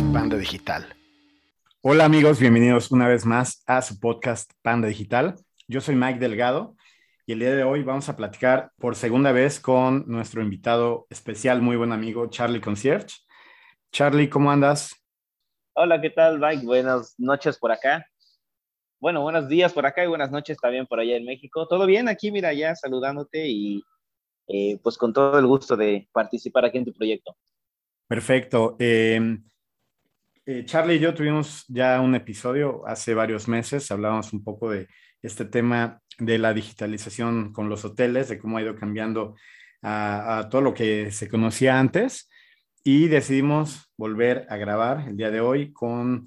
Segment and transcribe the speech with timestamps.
[0.00, 0.96] es Panda Digital.
[1.82, 5.34] Hola amigos, bienvenidos una vez más a su podcast Panda Digital.
[5.68, 6.74] Yo soy Mike Delgado
[7.26, 11.60] y el día de hoy vamos a platicar por segunda vez con nuestro invitado especial,
[11.60, 13.14] muy buen amigo Charlie Concierge.
[13.92, 14.94] Charlie, ¿cómo andas?
[15.74, 16.64] Hola, ¿qué tal Mike?
[16.64, 18.06] Buenas noches por acá.
[19.00, 21.68] Bueno, buenos días por acá y buenas noches también por allá en México.
[21.68, 22.30] ¿Todo bien aquí?
[22.32, 23.82] Mira, ya saludándote y
[24.48, 27.36] eh, pues con todo el gusto de participar aquí en tu proyecto.
[28.08, 28.76] Perfecto.
[28.78, 29.44] Em,
[30.50, 34.88] eh, Charlie y yo tuvimos ya un episodio hace varios meses, hablábamos un poco de
[35.22, 39.36] este tema de la digitalización con los hoteles, de cómo ha ido cambiando
[39.80, 42.28] a, todo lo que se conocía antes
[42.82, 46.26] y decidimos volver a grabar el día de hoy con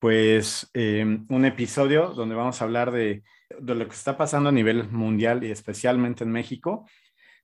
[0.00, 3.22] pues em, un episodio donde vamos a hablar de,
[3.56, 6.88] de, lo que está pasando a nivel mundial y especialmente en México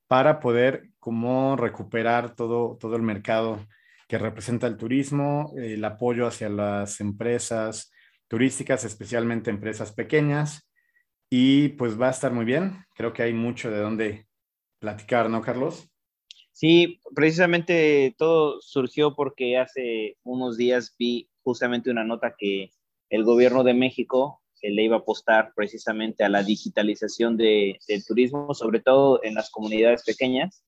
[0.08, 3.60] para poder cómo recuperar todo, todo el mercado
[4.08, 7.92] que representa el turismo, el apoyo hacia las empresas
[8.28, 10.68] turísticas, especialmente empresas pequeñas.
[11.28, 12.84] Y pues va a estar muy bien.
[12.94, 14.26] Creo que hay mucho de dónde
[14.78, 15.88] platicar, ¿no, Carlos?
[16.52, 22.70] Sí, precisamente todo surgió porque hace unos días vi justamente una nota que
[23.10, 28.54] el gobierno de México le iba a apostar precisamente a la digitalización de, del turismo,
[28.54, 30.64] sobre todo en las comunidades pequeñas.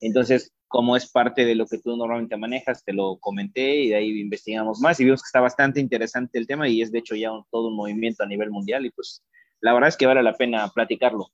[0.00, 3.96] Entonces, como es parte de lo que tú normalmente manejas, te lo comenté y de
[3.96, 7.16] ahí investigamos más y vimos que está bastante interesante el tema y es de hecho
[7.16, 9.24] ya todo un movimiento a nivel mundial y pues
[9.60, 11.26] la verdad es que vale la pena platicarlo.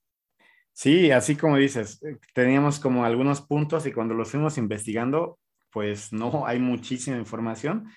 [0.73, 6.15] Sí, así como dices, eh, teníamos como algunos puntos y cuando los fuimos investigando, pues
[6.15, 7.91] no hay muchísima información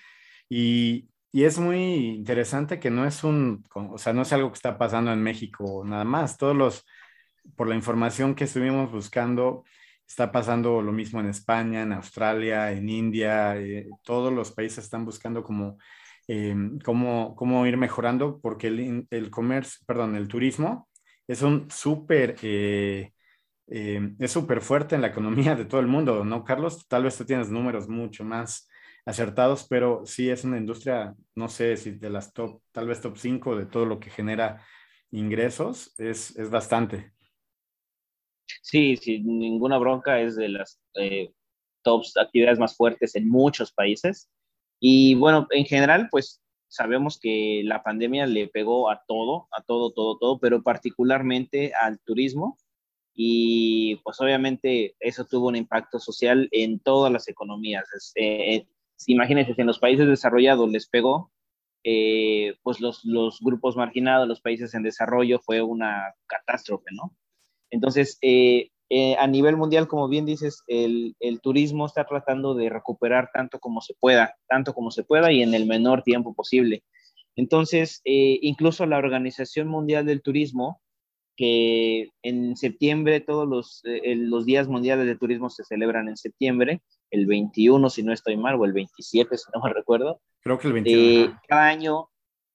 [0.46, 1.78] y, y es muy
[2.16, 5.84] interesante que no es un, o sea, no es algo que está pasando en México
[5.86, 6.84] nada más, todos los,
[7.56, 9.64] por la información que estuvimos buscando,
[10.10, 13.56] Está pasando lo mismo en España, en Australia, en India.
[13.56, 15.78] Eh, todos los países están buscando como,
[16.26, 16.52] eh,
[16.84, 20.88] cómo, cómo, ir mejorando porque el, el comercio, perdón, el turismo
[21.28, 23.12] es un súper, eh,
[23.68, 26.88] es súper fuerte en la economía de todo el mundo, ¿no, Carlos?
[26.88, 28.68] Tal vez tú tienes números mucho más
[29.06, 33.16] acertados, pero sí es una industria, no sé si de las top, tal vez top
[33.16, 34.66] 5 de todo lo que genera
[35.12, 37.12] ingresos, es, es bastante.
[38.60, 41.32] Sí, sin ninguna bronca, es de las eh,
[41.82, 44.30] tops actividades más fuertes en muchos países.
[44.80, 49.92] Y bueno, en general, pues sabemos que la pandemia le pegó a todo, a todo,
[49.92, 52.58] todo, todo, pero particularmente al turismo.
[53.14, 57.84] Y pues obviamente eso tuvo un impacto social en todas las economías.
[58.14, 58.66] Eh,
[59.06, 61.32] imagínense, si en los países desarrollados les pegó,
[61.82, 67.14] eh, pues los, los grupos marginados, los países en desarrollo, fue una catástrofe, ¿no?
[67.70, 73.30] Entonces, eh, eh, a nivel mundial, como bien dices, el, turismo está tratando de recuperar
[73.32, 76.82] tanto como se pueda, tanto como se pueda y en el menor tiempo posible.
[77.36, 80.80] Entonces, eh, incluso la Organización Mundial del Turismo,
[81.36, 87.26] que en septiembre, todos los, los días mundiales de turismo se celebran en septiembre, el
[87.26, 90.20] 21, si no estoy mal, o el 27, si no me recuerdo.
[90.40, 91.40] Creo que el 21.
[91.48, 92.10] cada año,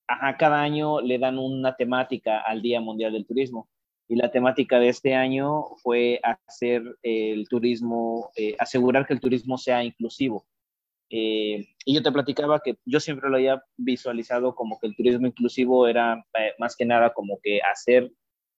[0.08, 3.70] ajá, cada año le dan una temática al Día Mundial del Turismo
[4.08, 9.58] y la temática de este año fue hacer el turismo, eh, asegurar que el turismo
[9.58, 10.46] sea inclusivo.
[11.10, 15.28] Eh, y yo te platicaba que yo siempre lo había visualizado como que el turismo
[15.28, 18.12] inclusivo era eh, más que nada como que hacer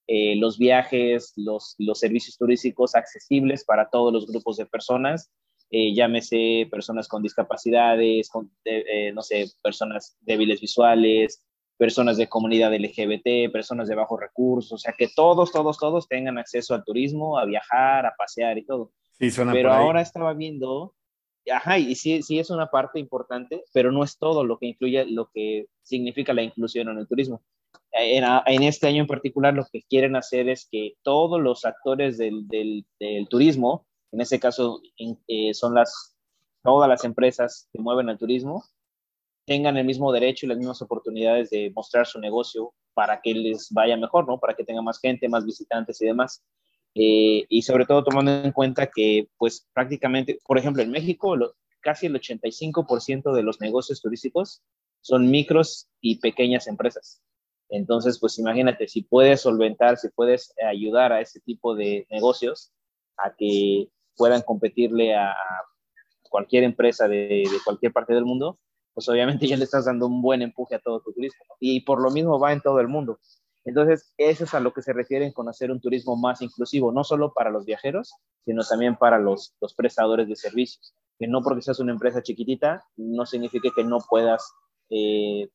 [0.10, 5.30] los viajes, los, los servicios turísticos accesibles para todos los grupos de personas,
[5.70, 8.50] llámese personas con discapacidades, con,
[9.14, 11.44] no sé, personas débiles visuales,
[11.78, 16.38] personas de comunidad LGBT, personas de bajos recursos, o sea, que todos, todos, todos tengan
[16.38, 18.92] acceso al turismo, a viajar, a pasear y todo.
[19.14, 20.96] Sí, suena pero ahora estaba viendo,
[21.52, 25.06] ajá, y sí, sí es una parte importante, pero no es todo lo que incluye,
[25.06, 27.42] lo que significa la inclusión en el turismo.
[27.92, 32.18] En, en este año en particular, lo que quieren hacer es que todos los actores
[32.18, 34.82] del, del, del turismo, en ese caso
[35.28, 36.16] eh, son las,
[36.64, 38.64] todas las empresas que mueven el turismo,
[39.48, 43.72] tengan el mismo derecho y las mismas oportunidades de mostrar su negocio para que les
[43.72, 44.40] vaya mejor, ¿no?
[44.40, 46.44] Para que tenga más gente, más visitantes y demás.
[46.94, 51.34] Eh, y sobre todo tomando en cuenta que, pues prácticamente, por ejemplo, en México,
[51.80, 54.62] casi el 85% de los negocios turísticos
[55.00, 57.22] son micros y pequeñas empresas.
[57.70, 62.74] Entonces, pues imagínate, si puedes solventar, si puedes ayudar a ese tipo de negocios
[63.16, 65.34] a que puedan competirle a,
[66.30, 68.60] cualquier empresa de, de cualquier parte del mundo,
[68.98, 71.46] pues obviamente ya le estás dando un buen empuje a todo tu turismo.
[71.60, 73.20] Y por lo mismo va en todo el mundo.
[73.64, 77.04] Entonces, eso es a lo que se refieren con hacer un turismo más inclusivo, no
[77.04, 80.96] solo para los viajeros, sino también para los, los prestadores de servicios.
[81.20, 84.52] que no porque seas una empresa chiquitita, no significa que no puedas
[84.90, 85.48] eh,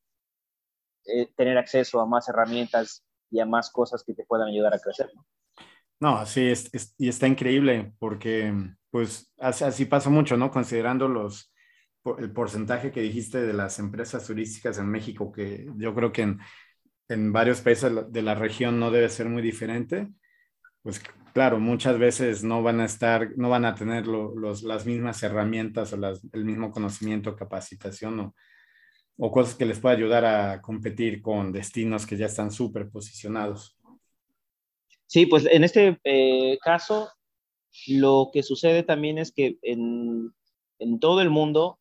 [1.07, 4.79] eh, tener acceso a más herramientas y a más cosas que te puedan ayudar a
[4.79, 5.11] crecer.
[5.13, 5.25] ¿no?
[5.99, 8.53] No, sí, es, y está increíble porque
[8.89, 10.49] pues así, pasa mucho, ¿no?
[10.49, 11.52] Considerando los,
[12.17, 16.39] el porcentaje que dijiste de las empresas turísticas en México, que yo creo que en,
[17.09, 20.09] en varios países de la región no debe ser muy diferente,
[20.81, 21.01] pues
[21.33, 25.93] claro, muchas veces no van a estar, no van a tener los, las mismas herramientas
[25.93, 28.35] o las, el mismo conocimiento, capacitación o,
[29.17, 33.77] o cosas que les pueda ayudar a competir con destinos que ya están súper posicionados.
[35.05, 37.09] Sí, pues en este eh, caso,
[37.87, 40.33] lo que sucede también es que en,
[40.79, 41.79] en todo el mundo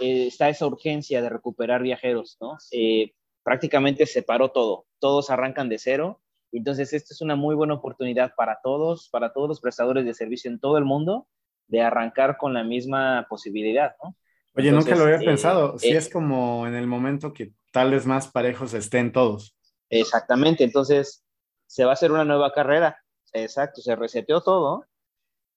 [0.00, 2.56] eh, está esa urgencia de recuperar viajeros, ¿no?
[2.72, 6.20] Eh, prácticamente se paró todo, todos arrancan de cero,
[6.52, 10.50] entonces esta es una muy buena oportunidad para todos, para todos los prestadores de servicio
[10.50, 11.26] en todo el mundo,
[11.68, 14.16] de arrancar con la misma posibilidad, ¿no?
[14.56, 18.28] Oye, nunca lo había pensado, si es como en el momento que tal vez más
[18.28, 19.56] parejos estén todos.
[19.88, 21.24] Exactamente, entonces
[21.66, 22.98] se va a hacer una nueva carrera.
[23.32, 24.86] Exacto, se reseteó todo.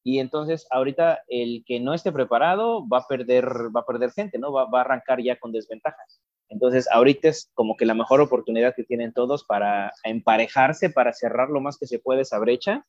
[0.03, 3.45] Y entonces ahorita el que no esté preparado va a perder,
[3.75, 4.51] va a perder gente, ¿no?
[4.51, 6.21] Va, va, a arrancar ya con desventajas.
[6.49, 11.49] Entonces ahorita es como que la mejor oportunidad que tienen todos para emparejarse, para cerrar
[11.49, 12.85] lo más que se puede esa brecha.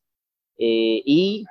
[0.56, 1.44] Eh, y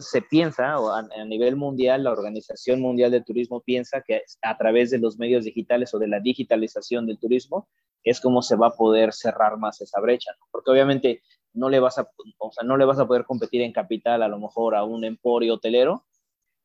[0.00, 4.58] se piensa, o a, a, nivel mundial, la Organización Mundial de Turismo piensa que a
[4.58, 7.68] través de los medios digitales o de la digitalización del turismo
[8.04, 10.46] es como se va a poder cerrar más esa brecha, ¿no?
[10.50, 13.72] porque obviamente no le vas a, o sea, no le vas a poder competir en
[13.72, 16.04] capital a lo mejor a un emporio hotelero,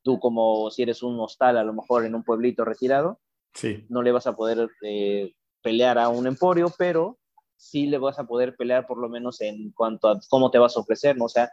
[0.03, 3.19] tú como si eres un hostal a lo mejor en un pueblito retirado,
[3.53, 3.85] sí.
[3.89, 7.17] no le vas a poder eh, pelear a un emporio, pero
[7.57, 10.77] sí le vas a poder pelear por lo menos en cuanto a cómo te vas
[10.77, 11.25] a ofrecer, ¿no?
[11.25, 11.51] O sea,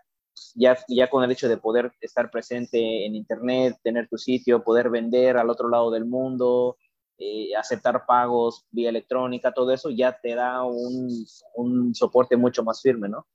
[0.55, 4.90] ya, ya con el hecho de poder estar presente en Internet, tener tu sitio, poder
[4.90, 6.76] vender al otro lado del mundo,
[7.19, 11.26] eh, aceptar pagos vía electrónica, todo eso ya te da un,
[11.56, 13.26] un, soporte mucho más firme, ¿no?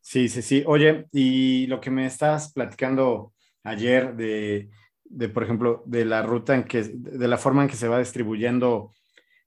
[0.00, 0.64] Sí, sí, sí.
[0.66, 3.32] Oye, y lo que me estás platicando
[3.62, 4.70] ayer de,
[5.04, 7.98] de, por ejemplo, de la ruta en que, de la forma en que se va
[7.98, 8.92] distribuyendo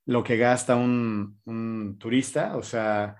[0.05, 3.17] lo que gasta un, un turista, o sea,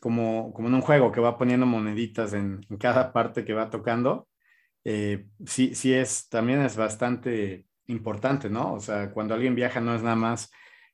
[0.00, 3.70] como, como en un juego que va poniendo moneditas en, en cada parte que va
[3.70, 4.28] tocando,
[4.84, 8.74] eh, sí, sí es, también es bastante importante, ¿no?
[8.74, 10.50] O sea, cuando alguien viaja no es nada más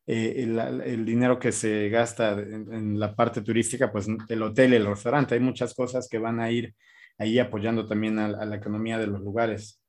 [0.07, 4.75] eh, el, el, dinero que se gasta en, en, la parte turística, pues el hotel,
[4.75, 6.75] el restaurante, hay muchas cosas que van a ir
[7.19, 9.81] ahí apoyando también a, a la economía de los lugares.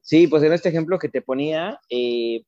[0.00, 2.42] Sí, pues en este ejemplo que te ponía, eh,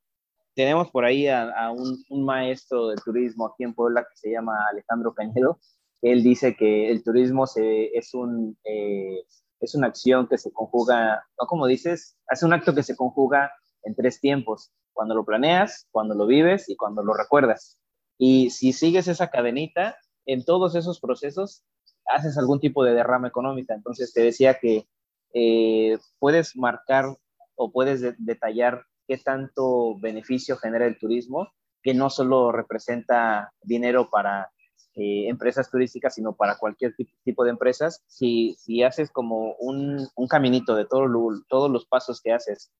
[0.55, 4.31] tenemos por ahí a, a un, un, maestro del turismo aquí en Puebla que se
[4.31, 5.59] llama Alejandro Cañedo.
[6.03, 9.25] Él dice que el turismo se, es, un, eh,
[9.61, 13.53] es una acción que se conjuga, no como dices, hace un acto que se conjuga
[13.83, 17.79] en tres tiempos, cuando lo planeas, cuando lo vives y cuando lo recuerdas.
[18.19, 19.97] Y si sigues esa cadenita,
[20.27, 21.65] en todos esos procesos
[22.07, 23.75] haces algún tipo de derrama económica.
[23.75, 24.87] Entonces te decía que
[25.33, 27.17] eh, puedes marcar
[27.55, 31.49] o puedes de detallar qué tanto beneficio genera el turismo,
[31.83, 34.51] que no solo representa dinero para
[34.95, 36.95] eh, empresas turísticas, sino para cualquier
[37.25, 38.03] tipo de empresas.
[38.07, 41.07] Si, si haces como un, un caminito de todo
[41.49, 42.71] todos los pasos que haces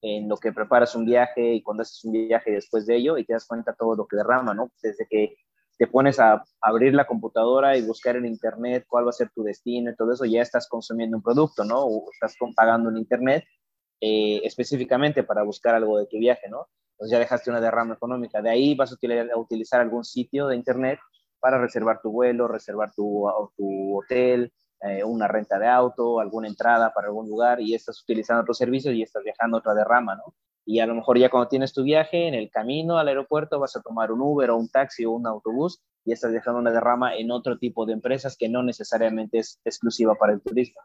[0.00, 3.24] en lo que preparas un viaje y cuando haces un viaje después de ello y
[3.24, 4.70] te das cuenta todo lo que derrama, ¿no?
[4.82, 5.36] Desde que
[5.76, 9.42] te pones a abrir la computadora y buscar en internet cuál va a ser tu
[9.42, 11.84] destino y todo eso, ya estás consumiendo un producto, ¿no?
[11.84, 13.44] O estás pagando en internet
[14.00, 16.68] eh, específicamente para buscar algo de tu viaje, ¿no?
[16.92, 18.42] Entonces ya dejaste una derrama económica.
[18.42, 20.98] De ahí vas a utilizar, algún sitio de internet
[21.38, 23.28] para reservar tu vuelo, reservar tu
[23.96, 28.58] hotel, eh, una renta de auto, alguna entrada para algún lugar y estás utilizando otros
[28.58, 30.34] servicios y estás viajando otra derrama, ¿no?
[30.64, 33.74] Y a lo mejor ya cuando tienes tu viaje en el camino al aeropuerto vas
[33.74, 37.16] a tomar un Uber o un taxi o un autobús y estás dejando una derrama
[37.16, 40.80] en otro tipo de empresas que no necesariamente es exclusiva para el turismo.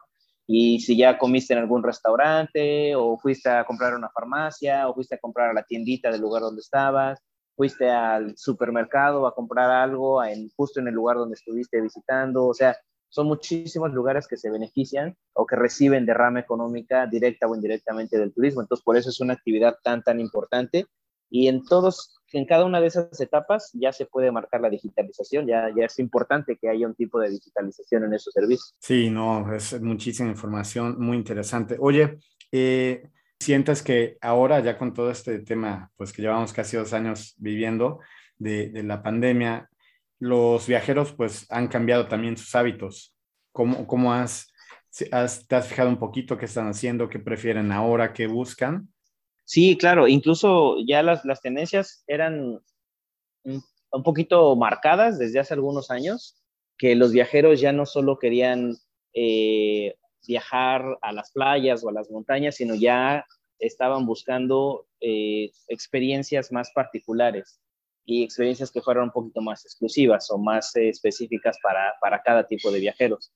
[0.47, 5.15] Y si ya comiste en algún restaurante o fuiste a comprar una farmacia o fuiste
[5.15, 7.19] a comprar a la tiendita del lugar donde estabas,
[7.55, 12.53] fuiste al supermercado a comprar algo en, justo en el lugar donde estuviste visitando, o
[12.53, 12.75] sea,
[13.13, 18.33] son muchísimos lugares que se benefician o que reciben derrama económica directa o indirectamente del
[18.33, 18.61] turismo.
[18.61, 20.87] Entonces, por eso es una actividad tan, tan importante.
[21.29, 25.45] Y en todos, en cada una de esas etapas ya se puede marcar la digitalización,
[25.45, 28.73] ya, ya es importante que haya un tipo de digitalización en esos servicios.
[28.79, 31.77] Sí, no, es muchísima información, muy interesante.
[31.79, 32.17] Oye,
[32.51, 37.35] eh, ¿sientes que ahora ya con todo este tema, pues que llevamos casi dos años
[37.37, 37.99] viviendo
[38.39, 39.69] de, de la pandemia,
[40.23, 43.13] los viajeros pues han cambiado también sus hábitos.
[43.51, 44.53] ¿Cómo, cómo has,
[45.11, 48.87] has, te has fijado un poquito qué están haciendo, qué prefieren ahora, qué buscan?
[49.43, 52.61] Sí, claro, incluso ya las, las tendencias eran
[53.43, 53.63] un,
[54.03, 56.41] poquito marcadas desde hace algunos años,
[56.77, 58.77] que los viajeros ya no solo querían
[59.13, 63.25] eh, viajar a las playas o a las montañas, sino ya
[63.59, 67.59] estaban buscando eh, experiencias más particulares
[68.05, 72.45] y experiencias que fueran un poquito más exclusivas o más eh, específicas para, para cada
[72.45, 73.31] tipo de viajeros.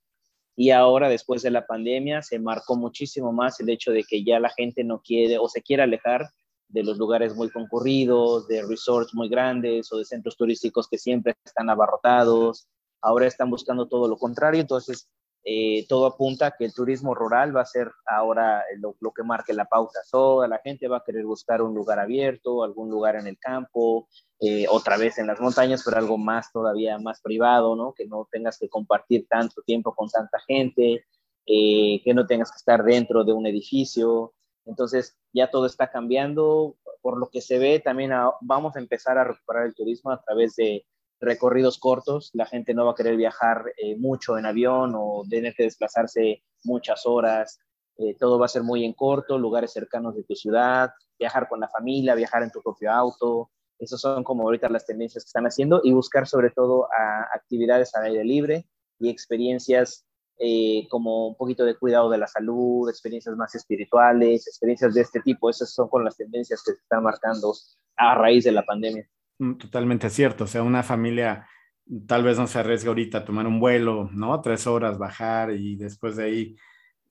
[0.56, 4.40] Y ahora, después de la pandemia, se marcó muchísimo más el hecho de que ya
[4.40, 6.30] la gente no quiere o se quiere alejar
[6.68, 11.36] de los lugares muy concurridos, de resorts muy grandes o de centros turísticos que siempre
[11.46, 12.68] están abarrotados.
[13.02, 15.08] Ahora están buscando todo lo contrario, entonces
[15.50, 19.54] eh, todo apunta a que el turismo rural va a ser ahora lo, que marque
[19.54, 20.02] la pauta.
[20.12, 24.10] Toda la gente va a querer buscar un lugar abierto, algún lugar en el campo,
[24.42, 27.94] eh, otra vez en las montañas, pero algo más todavía más privado, ¿no?
[27.94, 31.06] Que no tengas que compartir tanto tiempo con tanta gente,
[31.46, 34.34] eh, que no tengas que estar dentro de un edificio.
[34.66, 36.76] Entonces ya todo está cambiando.
[37.02, 38.12] Por lo que se ve, también
[38.42, 40.86] vamos a empezar a recuperar el turismo a través de
[41.20, 45.54] recorridos cortos, la gente no va a querer viajar eh, mucho en avión o tener
[45.56, 47.60] que desplazarse muchas horas,
[47.98, 51.60] eh, todo va a ser muy en corto, lugares cercanos de tu ciudad, viajar con
[51.60, 55.46] la familia, viajar en tu propio auto, esas son como ahorita las tendencias que están
[55.46, 58.68] haciendo y buscar sobre todo a actividades al aire libre
[59.00, 60.06] y experiencias
[60.40, 65.20] eh, como un poquito de cuidado de la salud, experiencias más espirituales, experiencias de este
[65.22, 67.54] tipo, esas son con las tendencias que se están marcando
[67.96, 69.08] a raíz de la pandemia.
[69.40, 70.46] Mm, totalmente cierto.
[70.46, 71.48] O sea, una familia
[72.08, 74.40] tal vez no se arriesga ahorita a tomar un vuelo, ¿no?
[74.42, 76.56] Tres horas, bajar y después de ahí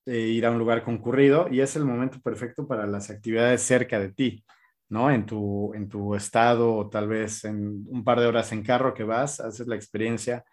[0.06, 3.98] eh, ir a un lugar concurrido y es el momento perfecto para las actividades cerca
[3.98, 4.44] de ti,
[4.88, 5.10] ¿no?
[5.10, 8.94] En tu, en tu estado o tal vez en un par de horas en carro
[8.94, 10.44] que vas, haces la experiencia,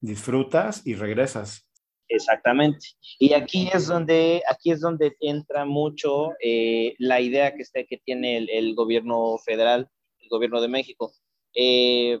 [0.00, 1.68] disfrutas y regresas.
[2.08, 2.86] Exactamente.
[3.18, 7.96] Y aquí es donde, aquí es donde entra mucho eh, la idea que, este, que
[7.96, 9.90] tiene el gobierno federal
[10.28, 11.12] gobierno de México.
[11.54, 12.20] Eh,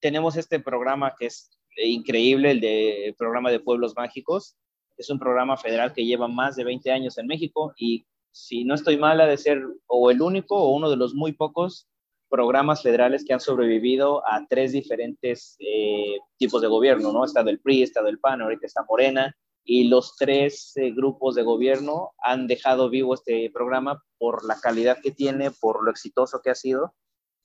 [0.00, 4.56] tenemos este programa que es increíble, el, de, programa de Pueblos Mágicos.
[4.96, 8.74] Es un programa federal que lleva más de 20 años en México y si no
[8.74, 11.88] estoy mal, ha de ser o el único o uno de los muy pocos
[12.28, 17.24] programas federales que han sobrevivido a tres diferentes eh, tipos de gobierno, ¿no?
[17.24, 19.34] Está del PRI, está del PAN, ahorita está Morena,
[19.70, 24.96] y los tres eh, grupos de gobierno han dejado vivo este programa por la calidad
[25.02, 26.94] que tiene, por lo exitoso que ha sido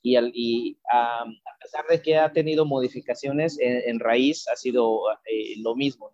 [0.01, 1.25] y, y a,
[1.61, 6.11] pesar de que ha tenido modificaciones en, raíz, ha sido eh, lo mismo.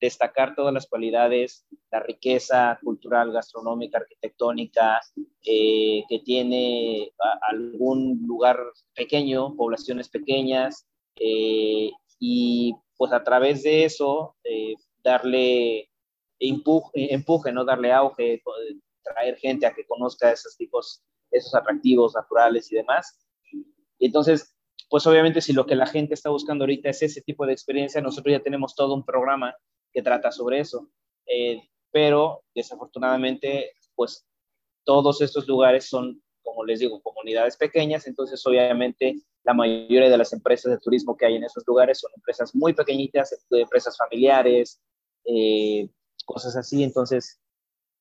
[0.00, 5.00] Destacar todas las cualidades, la riqueza cultural, gastronómica, arquitectónica,
[5.44, 7.12] eh, que tiene
[7.48, 8.58] algún lugar
[8.94, 14.36] pequeño, poblaciones pequeñas, y pues a través de eso
[15.04, 15.90] darle
[16.40, 18.42] empuje, empuje, no darle auge,
[19.02, 23.18] traer gente a que conozca esos tipos, esos atractivos naturales y demás.
[23.98, 24.56] Y entonces,
[24.88, 28.00] pues obviamente si lo que la gente está buscando ahorita es ese tipo de experiencia,
[28.00, 29.54] nosotros ya tenemos todo un programa
[29.92, 30.90] que trata sobre eso.
[31.26, 34.26] Eh, pero desafortunadamente, pues
[34.84, 40.32] todos estos lugares son, como les digo, comunidades pequeñas, entonces obviamente la mayoría de las
[40.32, 44.80] empresas de turismo que hay en esos lugares son empresas muy pequeñitas, empresas familiares,
[45.24, 45.88] eh,
[46.24, 46.82] cosas así.
[46.82, 47.40] Entonces,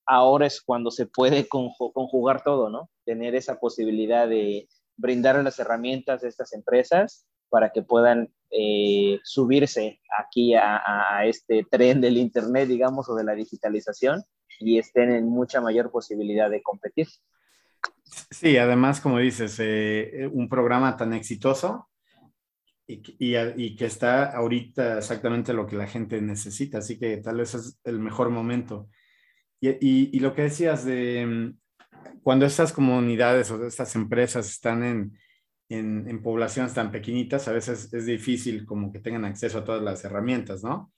[0.06, 2.90] ahora es cuando se puede conjugar todo, ¿no?
[3.06, 10.00] Tener esa posibilidad de brindar las herramientas a estas empresas para que puedan eh, subirse
[10.18, 14.24] aquí a, este tren del Internet, digamos, o de la digitalización
[14.60, 17.08] y estén en mucha mayor posibilidad de competir.
[18.32, 21.90] Sí, además, como dices, eh, un programa tan exitoso
[22.88, 27.80] y, que está ahorita exactamente lo que la gente necesita, así que tal vez es
[27.84, 28.90] el mejor momento.
[29.62, 31.58] Y, lo que decías de mm,
[32.22, 35.18] cuando estas comunidades o estas empresas están en,
[35.70, 40.04] en, poblaciones tan pequeñitas, a veces es difícil como que tengan acceso a todas las
[40.04, 40.92] herramientas, ¿no?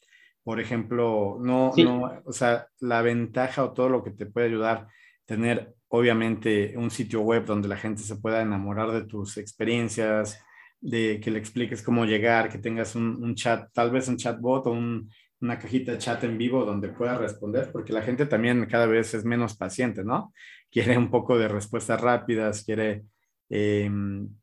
[0.43, 4.87] Por ejemplo, no, no, o sea, la ventaja o todo lo que te puede ayudar,
[5.25, 10.39] tener obviamente un sitio web donde la gente se pueda enamorar de tus experiencias,
[10.81, 14.71] de que le expliques cómo llegar, que tengas un, chat, tal vez un chatbot o
[14.71, 19.13] una cajita de chat en vivo donde pueda responder, porque la gente también cada vez
[19.13, 20.33] es menos paciente, ¿no?
[20.71, 23.03] Quiere un poco de respuestas rápidas, quiere,
[23.49, 23.89] eh,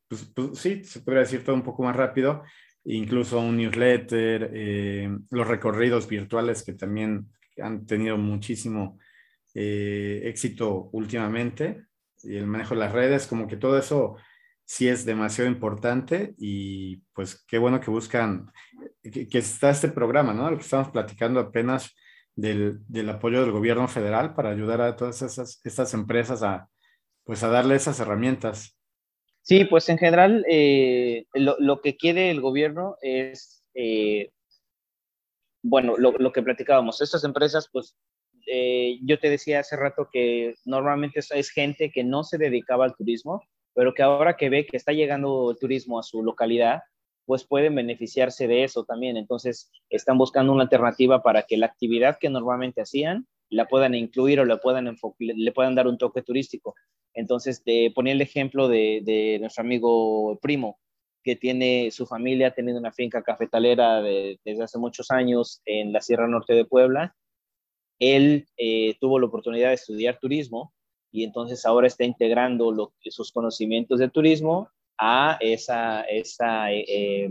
[0.09, 2.43] pues, pues, sí, se podría decir todo un poco más rápido,
[2.85, 7.27] incluso un newsletter, eh, los recorridos virtuales que también
[7.59, 8.99] han tenido muchísimo
[9.55, 11.85] eh, éxito últimamente,
[12.23, 14.17] y el manejo de las redes, como que todo eso
[14.73, 18.51] sí es demasiado importante y pues qué bueno que buscan,
[19.03, 20.51] que, está este programa, ¿no?
[20.51, 21.95] Lo que estamos platicando apenas
[22.35, 26.71] del, del, apoyo del gobierno federal para ayudar a todas esas, estas empresas a,
[27.23, 28.79] pues a darle esas herramientas.
[29.43, 34.31] Sí, pues en general eh, lo, que quiere el gobierno es, eh,
[35.63, 37.95] bueno, lo, que platicábamos, estas empresas, pues
[38.47, 42.97] eh, yo te decía hace rato que normalmente es, gente que no se dedicaba al
[42.97, 43.43] turismo,
[43.75, 46.83] pero que ahora que ve que está llegando el turismo a su localidad,
[47.25, 49.17] pues pueden beneficiarse de eso también.
[49.17, 54.41] Entonces, están buscando una alternativa para que la actividad que normalmente hacían la puedan incluir
[54.41, 56.75] o la puedan le puedan dar un toque turístico.
[57.15, 60.81] Entonces, te ponía el ejemplo de, nuestro amigo Primo,
[61.23, 66.27] que tiene su familia teniendo una finca cafetalera desde hace muchos años en la Sierra
[66.27, 67.15] Norte de Puebla.
[68.01, 70.75] Él eh, tuvo la oportunidad de estudiar turismo
[71.13, 77.31] y entonces ahora está integrando sus conocimientos de turismo a esa, esa eh, eh,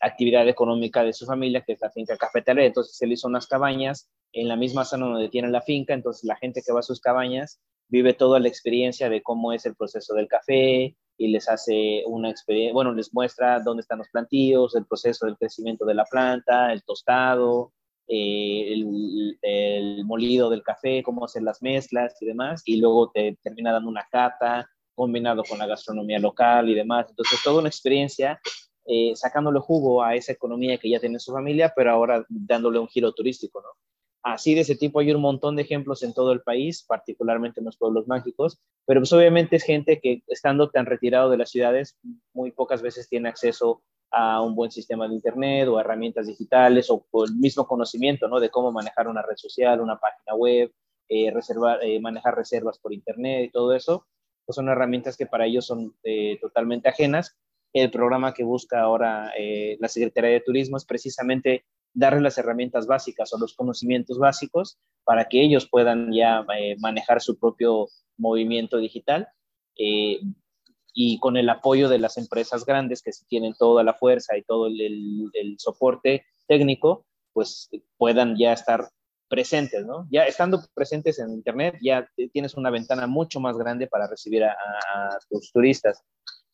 [0.00, 2.66] actividad económica de su familia, que es la finca cafetalera.
[2.66, 6.36] Entonces él hizo unas cabañas en la misma zona donde tiene la finca, entonces la
[6.36, 10.14] gente que va a sus cabañas vive toda la experiencia de cómo es el proceso
[10.14, 14.86] del café y les hace una experiencia, bueno, les muestra dónde están los plantíos, el
[14.86, 17.72] proceso del crecimiento de la planta, el tostado,
[18.06, 23.72] eh, el, molido del café, cómo hacer las mezclas y demás, y luego te termina
[23.72, 27.06] dando una cata combinado con la gastronomía local y demás.
[27.08, 28.40] Entonces, toda una experiencia
[28.86, 32.88] eh, sacándole jugo a esa economía que ya tiene su familia, pero ahora dándole un
[32.88, 33.68] giro turístico, ¿no?
[34.22, 37.66] Así de ese tipo hay un montón de ejemplos en todo el país, particularmente en
[37.66, 41.98] los pueblos mágicos, pero pues obviamente es gente que estando tan retirado de las ciudades,
[42.32, 43.82] muy pocas veces tiene acceso
[44.14, 48.38] a un buen sistema de internet o herramientas digitales o, el mismo conocimiento, ¿no?
[48.38, 50.72] De cómo manejar una red social, una página web,
[51.08, 54.06] eh, reservar, eh, manejar reservas por internet y todo eso,
[54.46, 57.36] pues son herramientas que para ellos son eh, totalmente ajenas.
[57.72, 59.32] El programa que busca ahora
[59.80, 65.24] la Secretaría de Turismo es precisamente darles las herramientas básicas o los conocimientos básicos para
[65.24, 66.46] que ellos puedan ya
[66.78, 69.26] manejar su propio movimiento digital
[70.94, 74.42] y con el apoyo de las empresas grandes que si tienen toda la fuerza y
[74.42, 78.88] todo el, soporte técnico, pues puedan ya estar
[79.28, 80.06] presentes, ¿no?
[80.10, 84.52] Ya estando presentes en Internet, ya tienes una ventana mucho más grande para recibir a,
[84.52, 86.02] a tus turistas.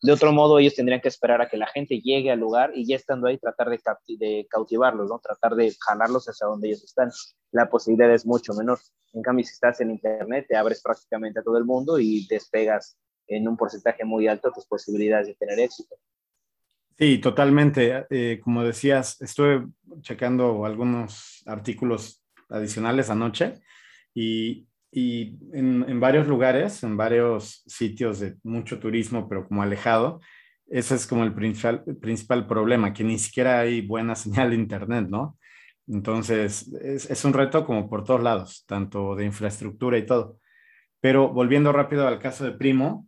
[0.01, 2.87] De otro modo, ellos tendrían que esperar a que la gente llegue al lugar y
[2.87, 3.79] ya estando ahí tratar de,
[4.17, 5.19] de cautivarlos, ¿no?
[5.19, 7.11] Tratar de jalarlos hacia donde ellos están.
[7.51, 8.79] La posibilidad es mucho menor.
[9.13, 12.97] En cambio, si estás en Internet, te abres prácticamente a todo el mundo y despegas
[13.35, 15.95] en un porcentaje muy alto tus posibilidades de tener éxito.
[16.97, 18.05] Sí, totalmente.
[18.09, 19.67] Eh, como decías, estuve
[20.01, 23.61] checando algunos artículos adicionales anoche
[24.13, 30.19] y y en, varios lugares, en varios sitios de mucho turismo, pero como alejado,
[30.67, 35.07] ese es como el principal, principal problema, que ni siquiera hay buena señal de Internet,
[35.09, 35.37] ¿no?
[35.87, 40.39] Entonces, es, un reto como por todos lados, tanto de infraestructura y todo.
[40.99, 43.07] Pero volviendo rápido al caso de Primo,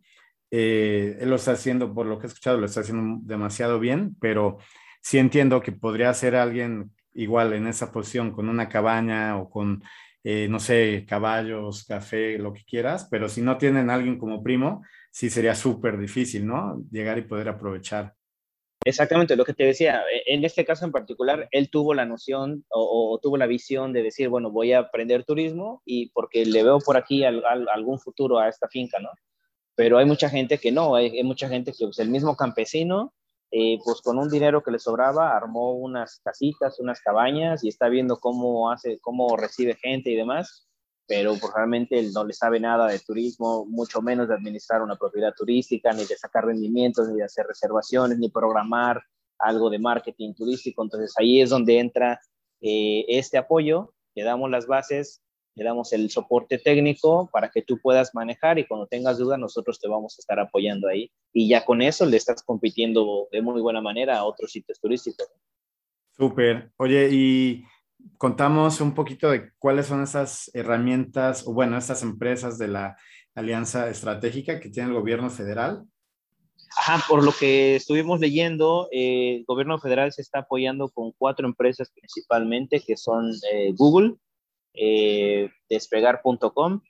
[0.56, 4.16] eh, él lo está haciendo, por lo que he escuchado, lo está haciendo demasiado bien,
[4.20, 4.58] pero
[5.02, 9.82] sí entiendo que podría ser alguien igual en esa posición, con una cabaña o con
[10.22, 14.82] eh, no sé, caballos, café, lo que quieras, pero si no tienen alguien como primo,
[15.10, 16.82] sí sería súper difícil, ¿no?
[16.90, 18.14] Llegar y poder aprovechar.
[18.86, 22.64] Exactamente, lo que te decía, e, en este caso en particular, él tuvo la noción
[22.70, 26.78] o, tuvo la visión de decir, bueno, voy a aprender turismo y porque le veo
[26.78, 29.10] por aquí algún futuro a esta finca, ¿no?
[29.76, 33.12] Pero hay mucha gente que no, hay, mucha gente que pues, el mismo campesino
[33.50, 37.88] eh, pues con un dinero que le sobraba armó unas casitas, unas cabañas y está
[37.88, 40.66] viendo cómo hace, cómo recibe gente y demás,
[41.06, 44.96] pero pues realmente él no le sabe nada de turismo, mucho menos de administrar una
[44.96, 49.02] propiedad turística, ni de sacar rendimientos, ni de hacer reservaciones, ni programar
[49.38, 50.82] algo de marketing turístico.
[50.82, 52.20] Entonces ahí es donde entra
[52.60, 55.22] eh, este apoyo, le damos las bases,
[55.54, 59.78] le damos el soporte técnico para que tú puedas manejar y cuando tengas dudas nosotros
[59.78, 63.60] te vamos a estar apoyando ahí y ya con eso le estás compitiendo de muy
[63.60, 65.28] buena manera a otros sitios turísticos.
[66.16, 66.70] Súper.
[66.76, 67.64] Oye, y
[68.18, 72.96] contamos un poquito de cuáles son esas herramientas o bueno, estas empresas de la
[73.34, 75.84] alianza estratégica que tiene el gobierno federal.
[76.76, 81.46] Ajá, por lo que estuvimos leyendo, eh, el gobierno federal se está apoyando con cuatro
[81.46, 84.16] empresas principalmente, que son eh, Google,
[84.74, 86.80] eh, despegar.com,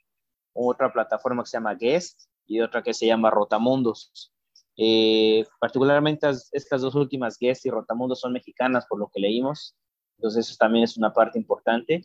[0.53, 4.33] otra plataforma que se llama Guest y otra que se llama Rotamundos.
[4.77, 9.75] Eh, particularmente estas dos últimas, Guest y Rotamundos, son mexicanas por lo que leímos,
[10.17, 12.03] entonces eso también es una parte importante.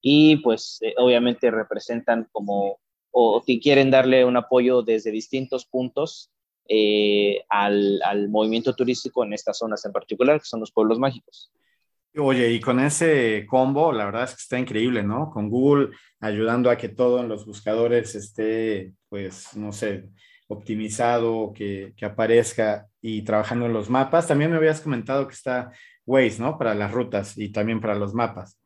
[0.00, 2.80] Y pues eh, obviamente representan como,
[3.12, 6.30] o si quieren darle un apoyo desde distintos puntos
[7.50, 11.52] al, al movimiento turístico en estas zonas en particular, que son los pueblos mágicos.
[12.18, 15.30] Oye, y con ese combo, la verdad es que está increíble, ¿no?
[15.30, 20.10] Con Google ayudando a que todo en los buscadores esté, pues, no sé,
[20.46, 24.28] optimizado, que, aparezca y trabajando en los mapas.
[24.28, 25.72] También me habías comentado que está
[26.04, 26.58] Waze, ¿no?
[26.58, 28.60] Para las rutas y también para los mapas.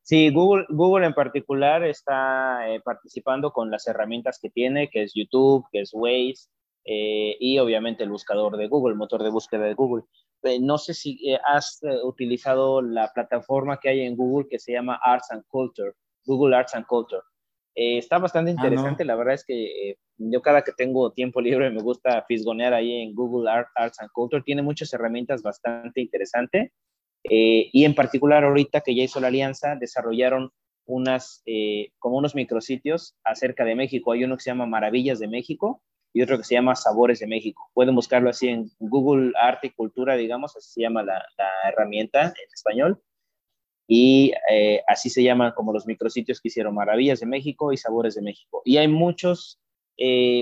[0.00, 5.12] Sí, Google, Google en particular está eh, participando con las herramientas que tiene, que es
[5.14, 6.48] YouTube, que es Waze,
[6.84, 10.04] eh, y obviamente el buscador de Google, el motor de búsqueda de Google.
[10.44, 14.98] Eh, no sé si has utilizado la plataforma que hay en Google que se llama
[15.02, 15.92] Arts and Culture,
[16.24, 17.22] Google Arts and Culture.
[17.74, 21.80] está bastante ah, interesante, la verdad es que yo cada que tengo tiempo libre me
[21.80, 26.70] gusta fisgonear ahí en Google Arts and Culture, tiene muchas herramientas bastante interesantes
[27.24, 30.50] eh, y en particular ahorita que ya hizo la alianza, desarrollaron
[30.86, 34.12] unas, eh, como unos micrositios acerca de México.
[34.12, 37.26] Hay uno que se llama Maravillas de México y otro que se llama Sabores de
[37.26, 37.70] México.
[37.74, 41.24] Pueden buscarlo así en Google Arte y Cultura, digamos, así se llama la,
[41.68, 43.02] herramienta en español.
[43.88, 48.14] Y eh, así se llaman como los micrositios que hicieron Maravillas de México y Sabores
[48.14, 48.62] de México.
[48.64, 49.58] Y hay muchos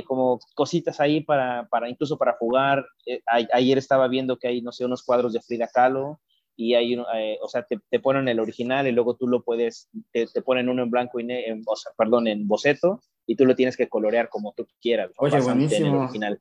[0.07, 2.87] como cositas ahí para, para incluso para jugar.
[3.53, 6.19] ayer estaba viendo que hay, no sé, unos cuadros de Frida Kahlo,
[6.61, 9.89] y hay, eh, o sea, te, te, ponen el original y luego tú lo puedes,
[10.13, 13.01] te, ponen uno en blanco y negro, o sea, perdón, en boceto
[13.31, 15.13] y tú lo tienes que colorear como tú quieras.
[15.17, 16.01] Oye, buenísimo.
[16.01, 16.41] original.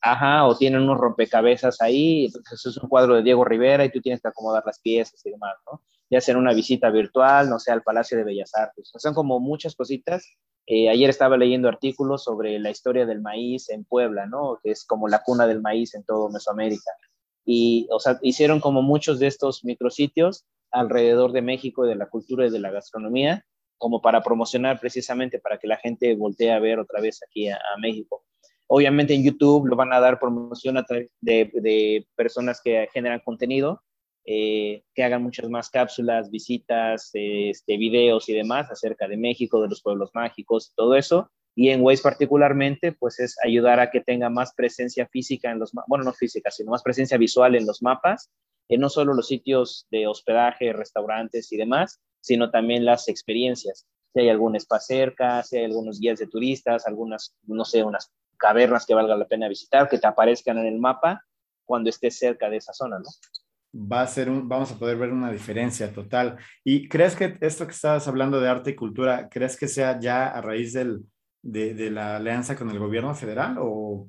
[0.00, 4.00] Ajá, o tienen unos rompecabezas ahí, entonces es un cuadro de Diego Rivera y tú
[4.00, 5.82] tienes que acomodar las piezas y demás, ¿no?
[6.10, 8.90] Ya sea una visita virtual, no sé, al Palacio de Bellas Artes.
[8.94, 10.36] O sea, son como muchas cositas.
[10.66, 14.60] Eh, ayer estaba leyendo artículos sobre la historia del maíz en Puebla, ¿no?
[14.62, 16.92] Que es como la cuna del maíz en todo Mesoamérica
[17.44, 22.08] y, o sea, hicieron como muchos de estos micrositios alrededor de México y de la
[22.08, 23.44] cultura y de la gastronomía,
[23.78, 27.58] como para promocionar precisamente para que la gente voltee a ver otra vez aquí a,
[27.78, 28.24] México.
[28.66, 33.82] Obviamente en YouTube lo van a dar promoción a través de, personas que generan contenido,
[34.26, 39.68] eh, que hagan muchas más cápsulas, visitas, este, videos y demás acerca de México, de
[39.68, 44.28] los pueblos mágicos, todo eso, y en Waze particularmente, pues es ayudar a que tenga
[44.28, 48.30] más presencia física en los, bueno, no física, sino más presencia visual en los mapas,
[48.68, 53.86] en no solo los sitios de hospedaje, restaurantes y demás, sino también las experiencias.
[54.14, 58.10] Si hay algún spa cerca, si hay algunos guías de turistas, algunas, no sé, unas
[58.38, 61.22] cavernas que valga la pena visitar, que te aparezcan en el mapa
[61.66, 63.04] cuando estés cerca de esa zona, ¿no?
[63.76, 66.38] Va a ser un, vamos a poder ver una diferencia total.
[66.64, 70.28] ¿Y crees que esto que estabas hablando de arte y cultura, crees que sea ya
[70.28, 71.04] a raíz del,
[71.42, 74.08] de, la alianza con el gobierno federal o,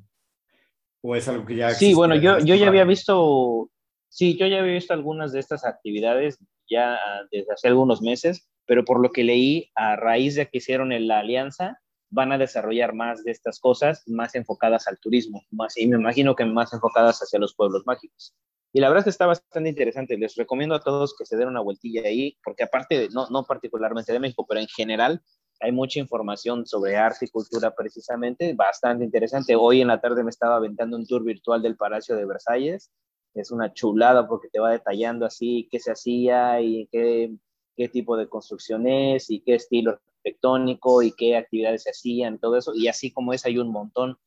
[1.01, 1.71] o es algo que ya...
[1.71, 3.69] Sí, bueno, yo, yo ya había visto,
[4.08, 6.99] sí, yo ya había visto algunas de estas actividades ya
[7.32, 11.19] desde hace algunos meses, pero por lo que leí, a raíz de que hicieron la
[11.19, 15.97] alianza, van a desarrollar más de estas cosas, más enfocadas al turismo, más, y me
[15.97, 18.34] imagino que más enfocadas hacia los pueblos mágicos.
[18.73, 20.17] Y la verdad es que está bastante interesante.
[20.17, 24.12] Les recomiendo a todos que se den una vueltilla ahí, porque aparte, no, no particularmente
[24.12, 25.21] de México, pero en general,
[25.62, 29.56] hay mucha información sobre arte y cultura precisamente, bastante interesante.
[29.56, 32.91] Hoy en la tarde me estaba aventando un tour virtual del Palacio de Versalles.
[33.36, 37.36] Es una chulada porque te va detallando así qué se hacía y qué,
[37.76, 42.58] qué tipo de construcción es y qué estilo arquitectónico y qué actividades se hacían, todo
[42.58, 42.74] eso.
[42.74, 44.17] Y así como es, hay un montón.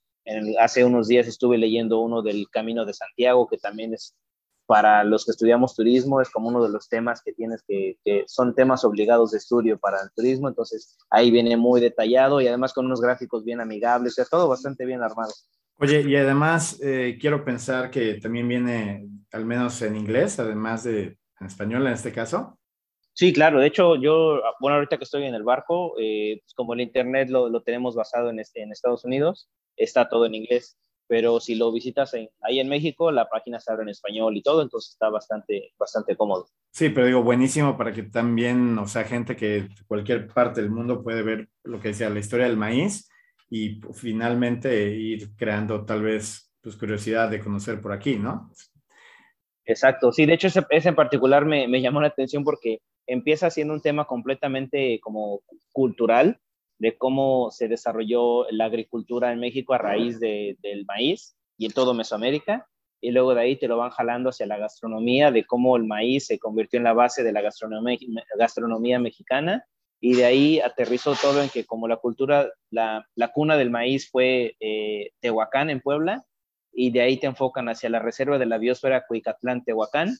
[0.60, 4.14] hace unos días estuve leyendo uno del Camino de Santiago, que también es
[4.68, 8.24] para los que estudiamos turismo es como uno de los temas que tienes que, que,
[8.26, 12.74] son temas obligados de estudio para el turismo, entonces ahí viene muy detallado y además
[12.74, 15.32] con unos gráficos bien amigables, o sea, todo bastante bien armado.
[15.78, 21.16] Oye, y además eh, quiero pensar que también viene al menos en inglés, además de
[21.40, 22.58] en español en este caso.
[23.12, 26.74] Sí, claro, de hecho yo, bueno, ahorita que estoy en el barco, eh, pues como
[26.74, 30.76] el Internet lo, lo tenemos basado en, este, en Estados Unidos, está todo en inglés
[31.08, 34.62] pero si lo visitas ahí en México, la página se abre en español y todo,
[34.62, 36.48] entonces está bastante, bastante cómodo.
[36.70, 40.70] Sí, pero digo, buenísimo para que también, o sea, gente que de cualquier parte del
[40.70, 43.08] mundo puede ver lo que decía, la historia del maíz
[43.50, 48.50] y finalmente ir creando tal vez pues, curiosidad de conocer por aquí, ¿no?
[49.64, 53.50] Exacto, sí, de hecho ese, ese en particular me, me llamó la atención porque empieza
[53.50, 55.40] siendo un tema completamente como
[55.72, 56.40] cultural,
[56.78, 61.94] de cómo se desarrolló la agricultura en México a raíz del maíz y en todo
[61.94, 62.66] Mesoamérica.
[63.00, 66.26] Y luego de ahí te lo van jalando hacia la gastronomía, de cómo el maíz
[66.26, 69.64] se convirtió en la base de la gastronomía mexicana.
[70.00, 74.56] Y de ahí aterrizó todo en que como la cultura, la, cuna del maíz fue
[74.60, 76.24] eh, Tehuacán en Puebla,
[76.72, 80.16] y de ahí te enfocan hacia la reserva de la biosfera Cuicatlán-Tehuacán,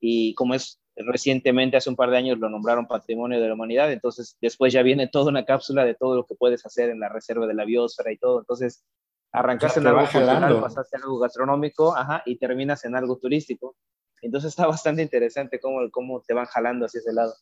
[0.00, 3.92] y como es recientemente, hace un par de años, lo nombraron Patrimonio de la Humanidad,
[3.92, 7.08] entonces después ya viene toda una cápsula de todo lo que puedes hacer en la
[7.08, 8.84] reserva de la biosfera y todo, entonces
[9.32, 13.76] arrancaste en algo cultural, pasaste en algo gastronómico, ajá, y terminas en algo turístico.
[14.22, 17.34] Entonces está bastante interesante cómo, cómo te van jalando hacia ese lado.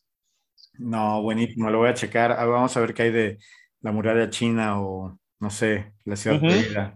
[0.79, 2.31] No, buenísimo, lo voy a checar.
[2.31, 3.37] Ah, vamos a ver qué hay de
[3.81, 6.93] la muralla china o, no sé, la ciudad de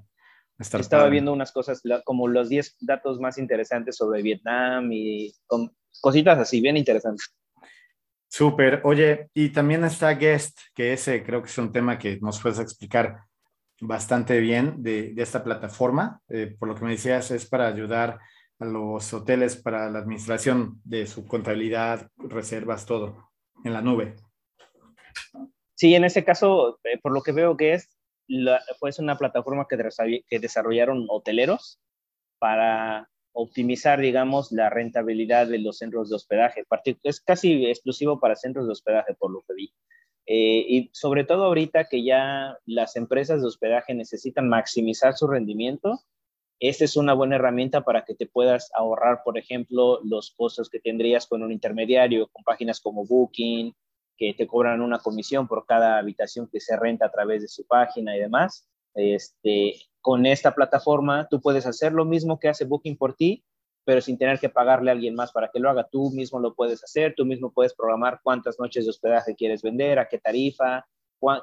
[0.58, 6.40] Estaba viendo unas cosas como los 10 datos más interesantes sobre Vietnam y con cositas
[6.40, 7.36] así, bien interesantes.
[8.30, 8.80] Súper.
[8.86, 12.60] Oye, y también está Guest, que ese creo que es un tema que nos puedes
[12.60, 13.20] explicar
[13.82, 16.22] bastante bien de, esta plataforma.
[16.30, 18.20] Eh, por lo que me decías, es para ayudar
[18.60, 23.33] a los hoteles para la administración de su contabilidad, reservas, todo
[23.64, 24.16] en la nube.
[25.76, 27.90] Sí, en ese caso, eh, por lo que veo que es,
[28.28, 28.62] la,
[29.00, 31.80] una plataforma que, que desarrollaron hoteleros
[32.40, 36.64] para optimizar, digamos, la rentabilidad de los centros de hospedaje.
[37.04, 39.74] Es casi exclusivo para centros de hospedaje, por lo que vi.
[40.26, 46.00] Eh, y sobre todo ahorita que ya las empresas de hospedaje necesitan maximizar su rendimiento,
[46.70, 50.80] esta es una buena herramienta para que te puedas ahorrar, por ejemplo, los costos que
[50.80, 53.76] tendrías con un intermediario, con páginas como Booking,
[54.18, 57.68] que te cobran una comisión por cada habitación que se renta a través de su
[57.68, 58.66] página y demás.
[58.96, 63.44] Este, con esta plataforma tú puedes hacer lo mismo que hace Booking por ti,
[63.84, 65.90] pero sin tener que pagarle a alguien más para que lo haga.
[65.92, 70.00] Tú mismo lo puedes hacer, tú mismo puedes programar cuántas noches de hospedaje quieres vender,
[70.00, 70.88] a qué tarifa,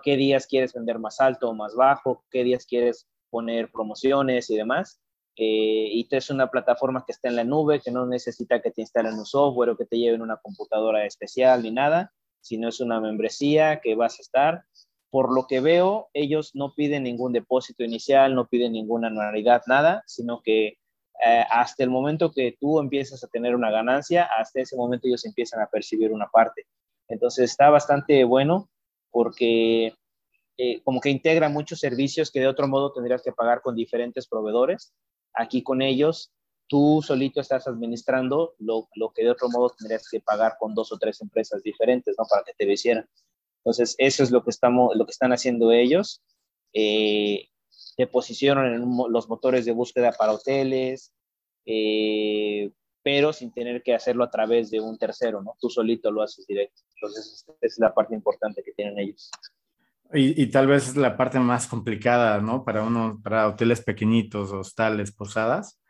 [0.02, 4.56] qué días quieres vender más alto o más bajo, qué días quieres poner promociones y
[4.56, 4.98] demás.
[5.42, 8.82] Eh, y es una plataforma que está en la nube, que no necesita que te
[8.82, 13.00] instalen un software o que te lleven una computadora especial ni nada, sino es una
[13.00, 14.64] membresía que vas a estar.
[15.08, 20.02] Por lo que veo, ellos no piden ningún depósito inicial, no piden ninguna anualidad, nada,
[20.06, 20.76] sino que
[21.24, 25.24] eh, hasta el momento que tú empiezas a tener una ganancia, hasta ese momento ellos
[25.24, 26.66] empiezan a percibir una parte.
[27.08, 28.68] Entonces está bastante bueno
[29.10, 29.94] porque
[30.58, 34.28] eh, como que integra muchos servicios que de otro modo tendrías que pagar con diferentes
[34.28, 34.92] proveedores.
[35.34, 36.32] Aquí con ellos,
[36.66, 40.92] tú solito estás administrando lo, lo que de otro modo tendrías que pagar con dos
[40.92, 42.24] o tres empresas diferentes, ¿no?
[42.28, 43.08] Para que te hicieran.
[43.64, 46.22] Entonces, eso es lo que, estamos, lo que están haciendo ellos.
[46.72, 47.48] Eh,
[47.96, 51.12] te posicionan en los motores de búsqueda para hoteles,
[51.66, 52.70] eh,
[53.02, 55.56] pero sin tener que hacerlo a través de un tercero, ¿no?
[55.60, 56.82] Tú solito lo haces directo.
[56.96, 59.30] Entonces, esa es la parte importante que tienen ellos.
[60.12, 62.64] Y, tal vez es la parte más complicada, ¿no?
[62.64, 65.80] Para uno, para hoteles pequeñitos, hostales, posadas,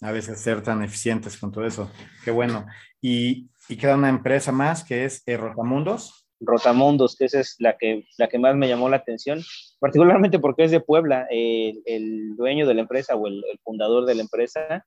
[0.00, 1.90] a veces ser tan eficientes con todo eso.
[2.24, 2.66] Qué bueno.
[3.02, 6.26] Y, y queda una empresa más que es eh, Rotamundos.
[6.40, 9.42] Rotamundos, que esa es la que, la que más me llamó la atención,
[9.78, 11.26] particularmente porque es de Puebla.
[11.30, 14.86] el dueño de la empresa o el, fundador de la empresa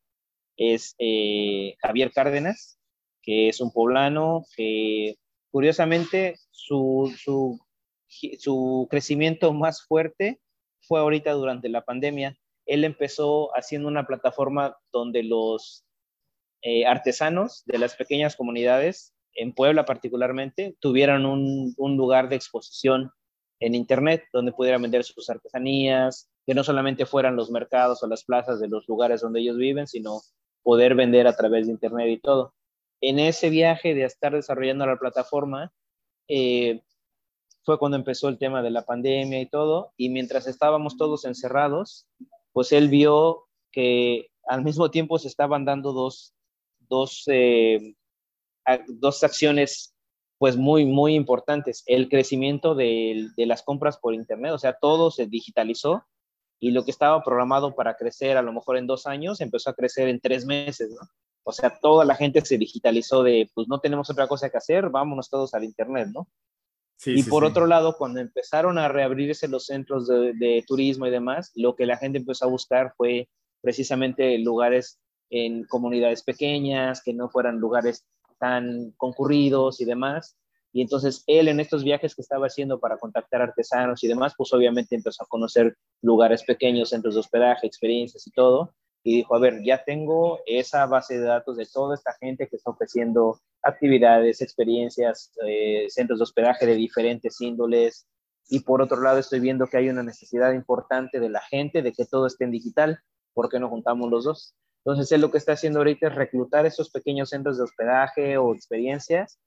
[0.58, 2.80] es eh, Javier Cárdenas,
[3.22, 5.16] que es un poblano que
[5.52, 7.60] curiosamente su, su,
[8.10, 10.40] su crecimiento más fuerte
[10.82, 12.38] fue ahorita durante la pandemia.
[12.66, 15.86] Él empezó haciendo una plataforma donde los
[16.62, 23.12] eh, artesanos de las pequeñas comunidades en Puebla particularmente, tuvieran un, lugar de exposición
[23.60, 28.24] en Internet donde pudieran vender sus artesanías, que no solamente fueran los mercados o las
[28.24, 30.22] plazas de los lugares donde ellos viven, sino
[30.64, 32.54] poder vender a través de Internet y todo.
[33.02, 35.72] En ese viaje de estar desarrollando la plataforma,
[36.28, 36.82] eh,
[37.64, 42.08] fue cuando empezó el tema de la pandemia y todo, y mientras estábamos todos encerrados,
[42.52, 46.34] pues él vio que al mismo tiempo se estaban dando dos,
[46.80, 47.96] dos eh,
[48.88, 49.94] dos acciones
[50.38, 51.84] pues muy, muy importantes.
[51.86, 56.06] El crecimiento de, las compras por Internet, o sea, todo se digitalizó
[56.60, 59.74] y lo que estaba programado para crecer a lo mejor en dos años empezó a
[59.74, 61.08] crecer en tres meses, ¿no?
[61.44, 64.90] O sea, toda la gente se digitalizó de, pues no tenemos otra cosa que hacer,
[64.90, 66.28] vámonos todos al Internet, ¿no?
[67.06, 71.52] Y por otro lado, cuando empezaron a reabrirse los centros de, de, turismo y demás,
[71.56, 73.30] lo que la gente empezó a buscar fue
[73.62, 78.06] precisamente lugares en comunidades pequeñas, que no fueran lugares
[78.40, 80.36] tan concurridos y demás.
[80.72, 84.54] Y entonces él en estos viajes que estaba haciendo para contactar artesanos y demás, pues
[84.54, 88.74] obviamente empezó a conocer lugares pequeños, centros de hospedaje, experiencias y todo.
[89.04, 92.58] Y dijo, a ver, ya tengo esa base de datos de toda esta gente que
[92.58, 98.08] está ofreciendo actividades, experiencias, eh, centros de hospedaje de diferentes índoles.
[98.48, 101.94] Y por otro lado, estoy viendo que hay una necesidad importante de la gente de
[101.94, 103.00] que todo esté en digital.
[103.34, 104.56] ¿Por qué no juntamos los dos?
[104.86, 108.54] Entonces, él lo que está haciendo ahorita es reclutar esos pequeños centros de hospedaje o
[108.54, 109.40] experiencias,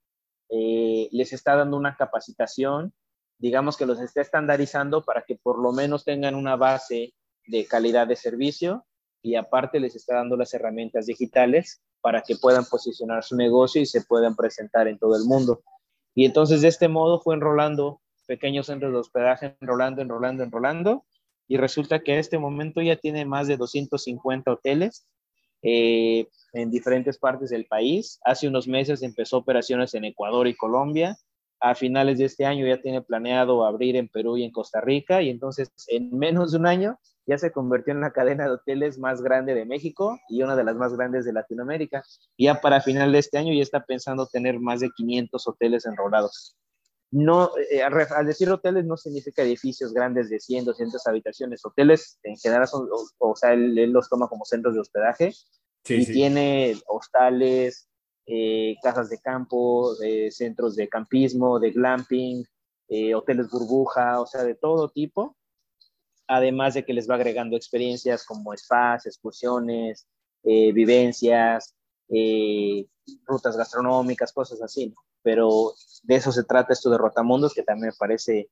[0.51, 2.93] eh, les está dando una capacitación,
[3.39, 7.15] digamos que los está estandarizando para que por lo menos tengan una base
[7.47, 8.85] de calidad de servicio
[9.23, 13.87] y aparte les está dando las herramientas digitales para que puedan posicionar su negocio y
[13.87, 15.63] se puedan presentar en todo el mundo.
[16.15, 21.05] Y entonces de este modo fue enrolando pequeños centros de hospedaje, enrolando, enrolando, enrolando,
[21.49, 25.07] y resulta que a este momento ya tiene más de 250 hoteles
[25.63, 28.19] eh, en diferentes partes del país.
[28.25, 31.17] Hace unos meses empezó operaciones en Ecuador y Colombia.
[31.61, 35.23] A finales de este año ya tiene planeado abrir en Perú y en Costa Rica
[35.23, 38.99] y entonces en menos de un año ya se convirtió en la cadena de hoteles
[38.99, 42.03] más grande de México y una de las más grandes de Latinoamérica.
[42.39, 46.57] Ya para final de este año ya está pensando tener más de 500 hoteles enrolados.
[47.11, 51.65] No, eh, al decir hoteles no significa edificios grandes de 100, 200 habitaciones.
[51.65, 55.33] Hoteles en general son, o, sea, él, los toma como centros de hospedaje
[55.87, 57.89] y tiene hostales,
[58.27, 59.95] eh, casas de campo,
[60.31, 62.45] centros de campismo, de glamping,
[62.89, 65.37] eh, hoteles burbuja, o sea, de todo tipo
[66.27, 70.07] además de que les va agregando experiencias como spas, excursiones,
[70.45, 71.75] eh, vivencias,
[72.09, 72.87] eh,
[73.25, 77.97] rutas gastronómicas, cosas así, Pero de eso se trata esto de Rotamundos, que también me
[77.99, 78.51] parece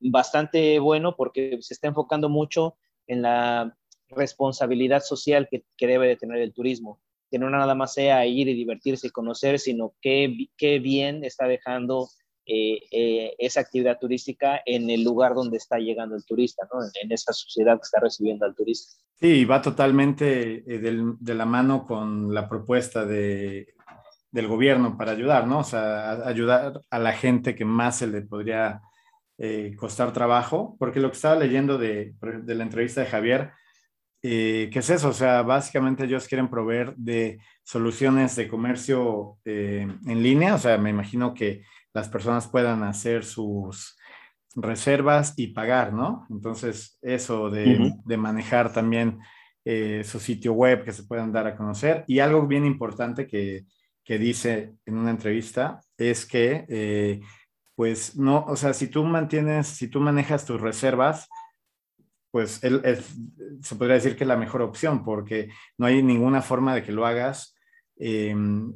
[0.00, 3.76] bastante bueno porque se está enfocando mucho en la
[4.10, 8.48] responsabilidad social que, que debe de tener el turismo, que no nada más sea ir
[8.48, 12.08] y divertirse y conocer, sino qué, qué bien está dejando
[12.50, 16.80] eh, eh, esa actividad turística en el lugar donde está llegando el turista, ¿no?
[17.02, 19.02] en, esa sociedad que está recibiendo al turista.
[19.20, 23.74] Sí, va totalmente eh, de la mano con la propuesta de,
[24.30, 25.58] del gobierno para ayudar, ¿no?
[25.58, 28.80] O sea, ayudar a la gente que más se le podría
[29.76, 33.52] costar trabajo, porque lo que estaba leyendo de, de la entrevista de Javier,
[34.20, 35.10] ¿qué es eso?
[35.10, 40.90] O sea, básicamente ellos quieren proveer de soluciones de comercio en línea, o sea, me
[40.90, 41.62] imagino que
[41.98, 43.96] las personas puedan hacer sus
[44.54, 46.26] reservas y pagar, ¿no?
[46.30, 49.18] Entonces, eso de, manejar también
[49.64, 52.04] eh, su sitio web que se puedan dar a conocer.
[52.06, 53.66] Y algo bien importante que,
[54.06, 57.20] dice en una entrevista es que, eh,
[57.74, 61.28] pues, no, o sea, si tú mantienes, si tú manejas tus reservas,
[62.30, 62.82] pues él,
[63.62, 66.92] se podría decir que es la mejor opción porque no hay ninguna forma de que
[66.92, 67.54] lo hagas
[67.96, 68.72] em,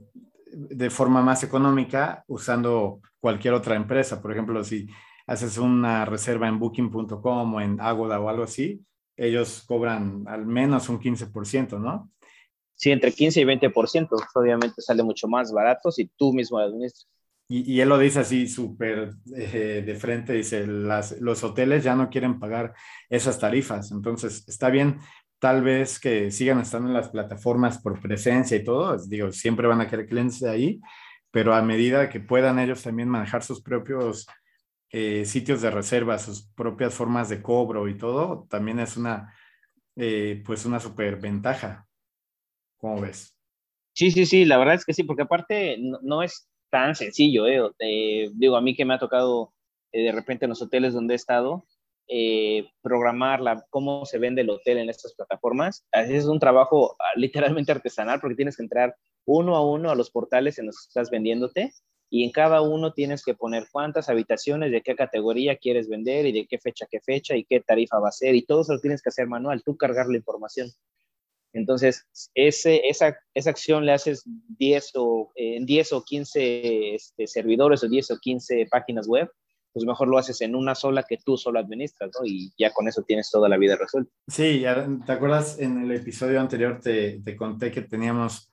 [0.53, 4.21] de forma más económica usando cualquier otra empresa.
[4.21, 4.89] Por ejemplo, si
[5.27, 8.85] haces una reserva en booking.com o en Agoda o algo así,
[9.17, 12.11] ellos cobran al menos un 15%, ¿no?
[12.75, 14.09] Sí, entre 15 y 20%.
[14.35, 17.09] Obviamente sale mucho más barato si tú mismo administras.
[17.49, 21.95] Y, y él lo dice así súper eh, de frente, dice, las, los hoteles ya
[21.95, 22.75] no quieren pagar
[23.11, 23.93] esas tarifas.
[23.93, 24.99] Entonces, está bien
[25.43, 29.81] tal vez que sigan estando en las plataformas por presencia y todo, digo, siempre van
[29.81, 30.81] a querer clientes de ahí,
[31.33, 34.29] pero a medida que puedan ellos también manejar sus propios
[34.93, 39.35] eh, sitios de reserva, sus propias formas de cobro y todo, también es una,
[39.97, 41.89] eh, pues una super ventaja.
[42.77, 43.37] ¿Cómo ves?
[43.95, 48.31] Sí, sí, sí, la verdad es que sí, porque aparte no, es tan sencillo, eh,
[48.33, 49.53] digo, a mí que me ha tocado
[49.93, 51.67] de repente en los hoteles donde he estado,
[52.09, 55.87] eh, programar la, cómo se vende el hotel en estas plataformas.
[55.93, 60.11] Es un trabajo ah, literalmente artesanal porque tienes que entrar uno a uno a los
[60.11, 61.73] portales en los que estás vendiéndote
[62.11, 66.33] y en cada uno tienes que poner cuántas habitaciones, de qué categoría quieres vender y
[66.33, 68.81] de qué fecha, qué fecha y qué tarifa va a ser y todo eso lo
[68.81, 70.69] tienes que hacer manual, tú cargar la información.
[71.55, 77.83] Entonces, ese, esa, esa acción le haces 10 o, en 10 o 15 este, servidores
[77.83, 79.31] o 10 o 15 páginas web
[79.73, 82.27] pues mejor lo haces en una sola que tú solo administras, ¿no?
[82.27, 84.13] Y ya con eso tienes toda la vida resuelta.
[84.29, 84.65] Sí,
[85.07, 85.59] ¿te acuerdas?
[85.59, 88.51] En el episodio anterior te, te conté que teníamos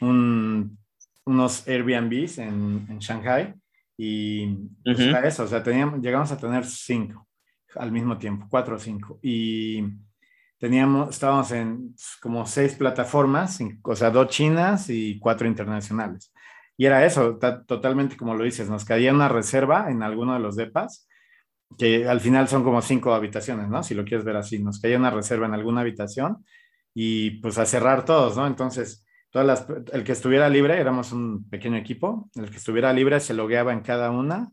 [0.00, 0.78] un,
[1.24, 3.54] unos Airbnbs en, en Shanghai
[3.96, 4.46] y
[4.82, 7.28] pues eso, o sea, teníamos, llegamos a tener cinco
[7.76, 9.18] al mismo tiempo, cuatro o cinco.
[9.22, 9.82] Y
[10.58, 16.32] teníamos, estábamos en como seis plataformas, o sea, dos chinas y cuatro internacionales.
[16.80, 20.56] Y era eso, totalmente como lo dices, nos caía una reserva en alguno de los
[20.56, 21.06] depas,
[21.76, 23.82] que al final son como cinco habitaciones, ¿no?
[23.82, 26.42] Si lo quieres ver así, nos caía una reserva en alguna habitación
[26.94, 28.46] y pues a cerrar todos, ¿no?
[28.46, 33.20] Entonces, todas las, el que estuviera libre, éramos un pequeño equipo, el que estuviera libre
[33.20, 34.50] se logueaba en cada una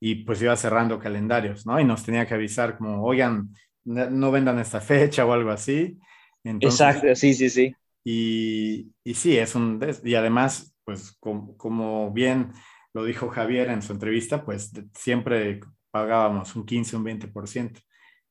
[0.00, 1.78] y pues iba cerrando calendarios, ¿no?
[1.78, 3.50] Y nos tenía que avisar como, oigan,
[3.84, 5.96] no vendan esta fecha o algo así.
[6.42, 7.72] Exacto, sí, sí, sí.
[8.02, 12.50] Y, y sí, es un, y además pues como, bien
[12.94, 15.60] lo dijo Javier en su entrevista, pues siempre
[15.90, 17.82] pagábamos un 15, un 20%.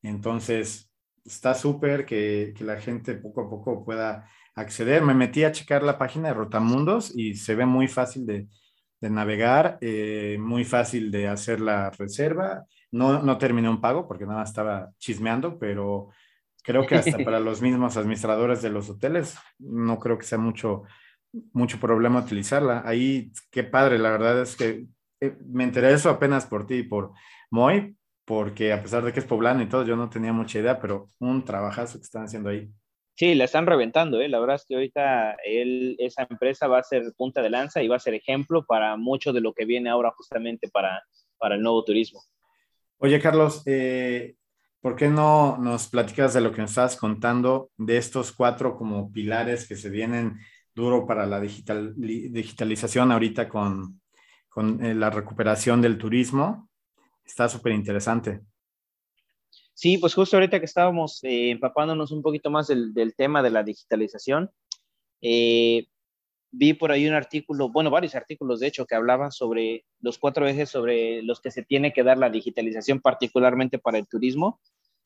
[0.01, 0.91] Entonces,
[1.23, 5.03] está súper que, la gente poco a poco pueda acceder.
[5.03, 8.47] Me metí a checar la página de Rotamundos y se ve muy fácil de,
[9.01, 12.65] navegar, eh, muy fácil de hacer la reserva.
[12.89, 16.09] No, no terminé un pago porque nada estaba chismeando, pero
[16.63, 20.85] creo que hasta para los mismos administradores de los hoteles no creo que sea mucho
[21.53, 22.83] mucho problema utilizarla.
[22.85, 24.85] Ahí, qué padre, la verdad es que
[25.21, 27.11] eh, me enteré de eso apenas por ti y por
[27.49, 30.79] Moy, porque a pesar de que es poblano y todo, yo no tenía mucha idea,
[30.79, 32.69] pero un trabajazo que están haciendo ahí.
[33.15, 34.29] Sí, la están reventando, ¿eh?
[34.29, 37.87] la verdad es que ahorita él, esa empresa va a ser punta de lanza y
[37.87, 41.01] va a ser ejemplo para mucho de lo que viene ahora justamente para,
[41.39, 42.21] para el nuevo turismo.
[42.99, 44.35] Oye, Carlos, eh,
[44.81, 49.11] ¿por qué no nos platicas de lo que nos estás contando de estos cuatro como
[49.11, 50.37] pilares que se vienen
[50.77, 53.99] duro para la digital, digitalización ahorita con,
[54.47, 56.69] con eh, la recuperación del turismo?
[57.25, 58.41] Está súper interesante.
[59.73, 63.63] Sí, pues justo ahorita que estábamos eh, empapándonos un poquito más del, tema de la
[63.63, 64.51] digitalización,
[65.21, 65.87] eh,
[66.51, 70.47] vi por ahí un artículo, bueno, varios artículos de hecho, que hablaban sobre los cuatro
[70.47, 74.59] ejes sobre los que se tiene que dar la digitalización, particularmente para el turismo.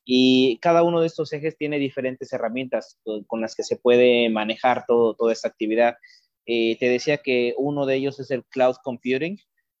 [0.04, 4.84] Y cada uno de estos ejes tiene diferentes herramientas con las que se puede manejar
[4.86, 5.96] todo, toda esta actividad.
[6.46, 9.38] Eh, te decía que uno de ellos es el cloud computing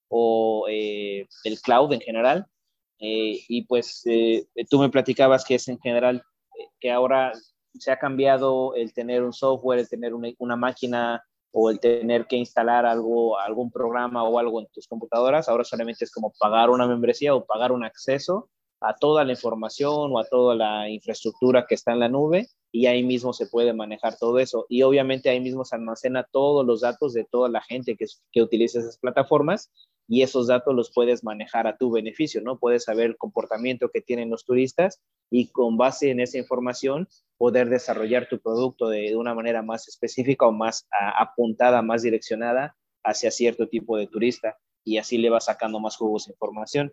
[0.08, 1.26] o el
[1.62, 2.46] cloud en general.
[3.04, 6.22] Eh, y pues eh, tú me platicabas que es en general
[6.56, 7.32] eh, que ahora
[7.76, 11.20] se ha cambiado el tener un software, el tener una, una, máquina
[11.50, 15.48] o el tener que instalar algo, algún programa o algo en tus computadoras.
[15.48, 18.50] Ahora solamente es como pagar una membresía o pagar un acceso
[18.84, 22.86] a toda la información o a toda la infraestructura que está en la nube y
[22.86, 24.66] ahí mismo se puede manejar todo eso.
[24.68, 28.42] Y obviamente ahí mismo se almacena todos los datos de toda la gente que, que
[28.42, 29.70] utiliza esas plataformas
[30.08, 32.58] y esos datos los puedes manejar a tu beneficio, ¿no?
[32.58, 37.08] Puedes saber el comportamiento que tienen los turistas y con base en esa información
[37.38, 40.86] poder desarrollar tu producto de, una manera más específica o más
[41.18, 46.26] apuntada, más direccionada hacia cierto tipo de turista y así le vas sacando más jugos
[46.26, 46.92] de información.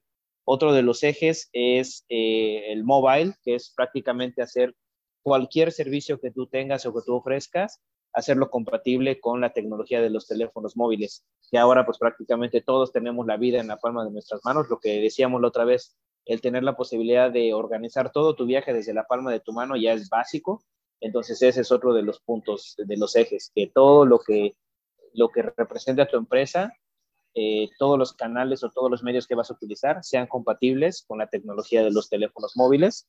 [0.52, 4.76] Otro de los ejes es eh, el mobile, que es prácticamente hacer
[5.22, 7.80] cualquier servicio que tú tengas o que tú ofrezcas
[8.14, 13.28] hacerlo compatible con la tecnología de los teléfonos móviles, que ahora pues prácticamente todos tenemos
[13.28, 15.96] la vida en la palma de nuestras manos, lo que decíamos la otra vez,
[16.26, 19.76] el tener la posibilidad de organizar todo tu viaje desde la palma de tu mano
[19.76, 20.64] ya es básico,
[21.00, 24.56] entonces ese es otro de los puntos, de los ejes, que todo lo que,
[25.14, 26.74] lo que represente a tu empresa,
[27.36, 31.20] eh, todos los canales o todos los medios que vas a utilizar sean compatibles con
[31.20, 33.08] la tecnología de los teléfonos móviles.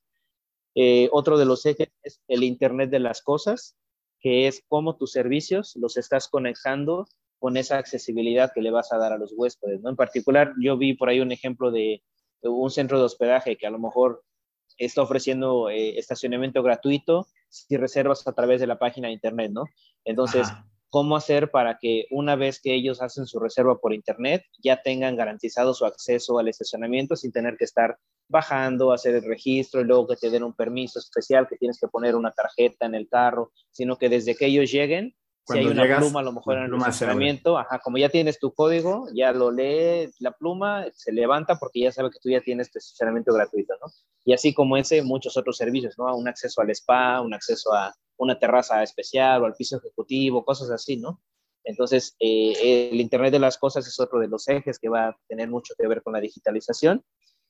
[0.75, 3.77] Eh, otro de los ejes es el Internet de las Cosas,
[4.21, 7.07] que es cómo tus servicios los estás conectando
[7.39, 9.81] con esa accesibilidad que le vas a dar a los huéspedes.
[9.81, 9.89] ¿no?
[9.89, 12.03] En particular, yo vi por ahí un ejemplo de,
[12.43, 14.23] un centro de hospedaje que a lo mejor
[14.77, 19.65] está ofreciendo eh, estacionamiento gratuito si reservas a través de la página de internet, ¿no?
[20.05, 20.47] Entonces,
[20.91, 25.17] cómo hacer para que una vez que ellos hacen su reserva por internet ya tengan
[25.17, 27.97] garantizado su acceso al estacionamiento sin tener que estar
[28.29, 31.89] bajando, hacer el registro y luego que te den un permiso especial que tienes que
[31.89, 35.15] poner una tarjeta en el carro, sino que desde que ellos lleguen,
[35.53, 38.53] si hay una pluma a lo mejor en el estacionamiento, ajá, como ya tienes tu
[38.53, 42.71] código, ya lo lee la pluma, se levanta porque ya sabe que tú ya tienes
[42.71, 43.93] tu estacionamiento gratuito, ¿no?
[44.25, 46.15] Y así como ese, muchos otros servicios, ¿no?
[46.17, 50.71] Un acceso al spa, un acceso a una terraza especial o al piso ejecutivo, cosas
[50.71, 51.21] así, ¿no?
[51.65, 55.17] Entonces, eh, el Internet de las Cosas es otro de los ejes que va a
[55.29, 57.05] tener mucho que ver con la digitalización.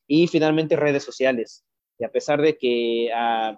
[0.07, 1.65] Y finalmente, redes sociales.
[1.99, 3.57] Y a pesar de que ah,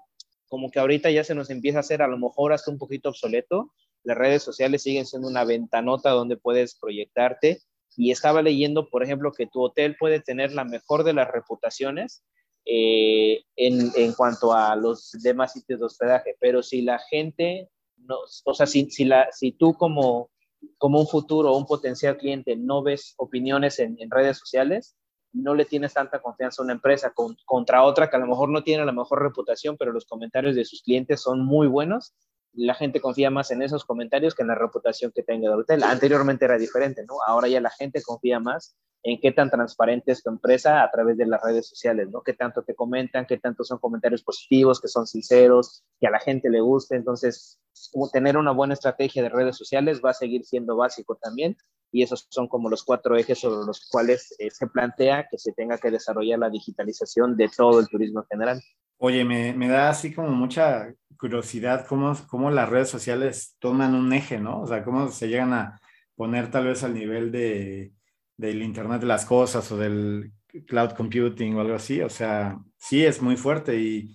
[0.52, 3.08] como que ahorita ya se nos empieza a hacer a lo mejor hasta un poquito
[3.08, 3.72] obsoleto,
[4.04, 7.60] las redes sociales siguen siendo una ventanota donde puedes proyectarte.
[7.96, 12.24] Y estaba leyendo, por ejemplo, que tu hotel puede tener la mejor de las reputaciones,
[12.64, 18.18] eh, en, en, cuanto a los demás sitios de hospedaje, pero si la gente, no,
[18.44, 20.30] o sea, si, si, la, si tú como,
[20.78, 24.94] como un futuro o un potencial cliente no ves opiniones en, en, redes sociales,
[25.32, 28.48] no le tienes tanta confianza a una empresa con, contra otra que a lo mejor
[28.48, 32.14] no tiene la mejor reputación, pero los comentarios de sus clientes son muy buenos.
[32.54, 35.82] La gente confía más en esos comentarios que en la reputación que tenga el hotel.
[35.82, 37.14] Anteriormente era diferente, ¿no?
[37.26, 41.16] Ahora ya la gente confía más en qué tan transparente es tu empresa a través
[41.16, 42.22] de las redes sociales, ¿no?
[42.22, 46.20] Qué tanto te comentan, qué tanto son comentarios positivos, que son sinceros, que a la
[46.20, 46.94] gente le guste.
[46.94, 47.58] Entonces,
[47.90, 51.56] como tener una buena estrategia de redes sociales va a seguir siendo básico también.
[51.90, 55.52] Y esos son como los cuatro ejes sobre los cuales eh, se plantea que se
[55.52, 58.62] tenga que desarrollar la digitalización de todo el turismo en general.
[59.04, 64.12] Oye, me, me da así como mucha curiosidad cómo, cómo las redes sociales toman un
[64.12, 64.60] eje, ¿no?
[64.60, 65.80] O sea, cómo se llegan a
[66.14, 67.92] poner tal vez al nivel de,
[68.36, 70.30] del Internet de las Cosas o del
[70.68, 72.00] cloud computing o algo así.
[72.00, 74.14] O sea, sí es muy fuerte y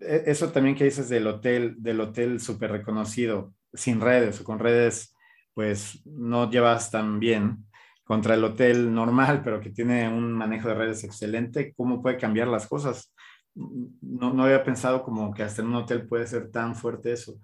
[0.00, 4.58] e, eso también que dices del hotel, del hotel súper reconocido, sin redes o con
[4.58, 5.14] redes,
[5.54, 7.64] pues no llevas tan bien
[8.02, 12.48] contra el hotel normal, pero que tiene un manejo de redes excelente, ¿cómo puede cambiar
[12.48, 13.13] las cosas?
[13.54, 17.38] No, no había pensado como que hasta en un hotel puede ser tan fuerte eso.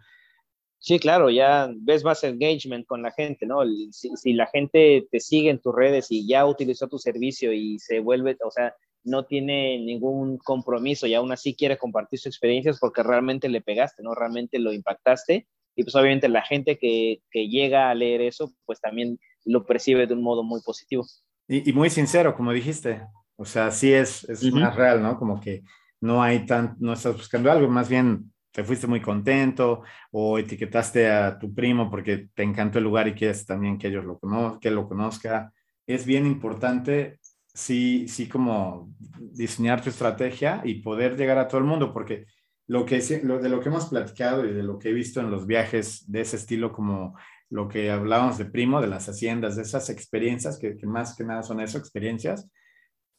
[0.83, 3.61] Sí, claro, ya ves más engagement con la gente, ¿no?
[3.93, 8.01] Si, la gente te sigue en tus redes y ya utilizó tu servicio y se
[8.01, 13.03] vuelve, o sea, no tiene ningún compromiso y aún así quiere compartir sus experiencias porque
[13.03, 14.15] realmente le pegaste, ¿no?
[14.15, 15.47] Realmente lo impactaste.
[15.77, 20.07] Y pues obviamente la gente que, que llega a leer eso, pues también lo percibe
[20.07, 21.05] de un modo muy positivo.
[21.47, 23.03] Y, muy sincero, como dijiste.
[23.37, 25.19] O sea, sí es, es más real, ¿no?
[25.19, 25.63] Como que
[26.01, 31.11] no hay tan, no estás buscando algo, más bien te fuiste muy contento o etiquetaste
[31.11, 34.19] a tu primo porque te encantó el lugar y quieres también que ellos lo
[34.61, 35.53] que lo conozca.
[35.87, 37.21] Es bien importante
[37.55, 42.27] sí, sí como diseñar tu estrategia y poder llegar a todo el mundo, porque
[42.67, 45.31] lo que, lo, de lo que hemos platicado y de lo que he visto en
[45.31, 47.17] los viajes de ese estilo, como
[47.49, 51.43] lo que hablábamos de Primo, de las haciendas, de esas experiencias, que, más que nada
[51.43, 52.49] son eso, experiencias,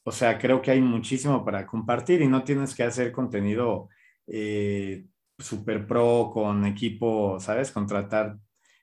[0.04, 3.90] o sea, creo que hay muchísimo para compartir y no tienes que hacer contenido
[4.28, 5.06] eh,
[5.38, 7.72] super pro con equipo, ¿sabes?
[7.72, 8.38] Contratar,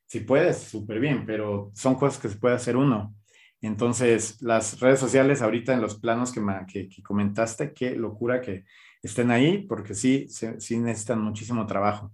[0.06, 3.14] si puedes, súper bien, pero son cosas que se puede hacer uno.
[3.60, 8.64] Entonces, las redes sociales ahorita en los planos que, que, comentaste, qué locura que
[9.02, 12.12] estén ahí, porque sí, sí necesitan muchísimo trabajo.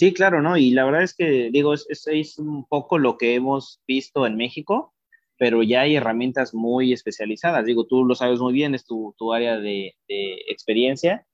[0.00, 0.56] Sí, claro, ¿no?
[0.56, 4.36] Y la verdad es que, digo, es, es, un poco lo que hemos visto en
[4.36, 4.94] México,
[5.40, 7.64] pero ya hay herramientas muy especializadas.
[7.64, 11.26] Digo, tú lo sabes muy bien, es tu, tu área de, experiencia.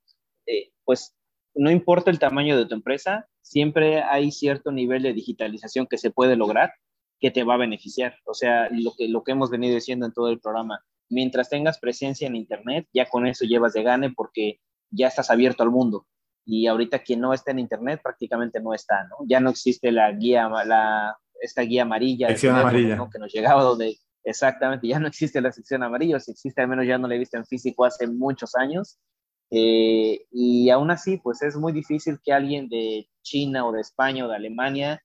[0.47, 1.17] Eh, pues
[1.57, 6.13] no importa el tamaño de tu empresa, siempre hay cierto nivel de digitalización que se
[6.13, 6.71] puede lograr
[7.19, 8.17] que te va a beneficiar.
[8.27, 11.81] O sea, lo que, lo que hemos venido diciendo en todo el programa, mientras tengas
[11.81, 16.07] presencia en Internet, ya con eso llevas de gane porque ya estás abierto al mundo.
[16.45, 19.17] Y ahorita quien no está en Internet prácticamente no está, ¿no?
[19.27, 23.09] Ya no existe la guía, la, esta guía amarilla, amarilla.
[23.13, 26.87] que nos llegaba donde exactamente ya no existe la sección amarilla, si existe al menos
[26.87, 28.99] ya no la he visto en físico hace muchos años.
[29.51, 34.27] Eh, y aún así, pues es muy difícil que alguien de China o de España
[34.27, 35.01] o de Alemania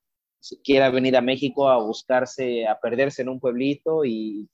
[0.63, 4.49] quiera venir a México a buscarse, a perderse en un pueblito y,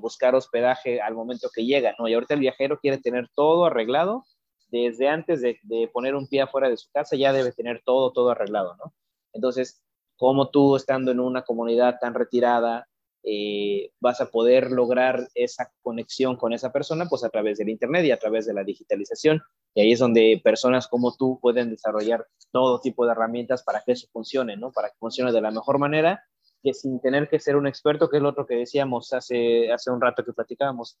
[0.00, 2.08] buscar hospedaje al momento que llega, ¿no?
[2.08, 4.24] Y ahorita el viajero quiere tener todo arreglado,
[4.68, 8.30] desde antes de, poner un pie afuera de su casa ya debe tener todo, todo
[8.30, 8.92] arreglado, ¿no?
[9.32, 9.80] Entonces,
[10.20, 12.86] como tú estando en una comunidad tan retirada,
[13.22, 18.04] eh, vas a poder lograr esa conexión con esa persona pues a través del Internet
[18.04, 19.40] y a través de la digitalización.
[19.74, 23.92] Y ahí es donde personas como tú pueden desarrollar todo tipo de herramientas para que
[23.92, 24.72] eso funcione, ¿no?
[24.72, 26.22] Para que funcione de la mejor manera,
[26.62, 29.90] que sin tener que ser un experto, que es lo otro que decíamos hace, hace
[29.90, 30.98] un rato que platicábamos.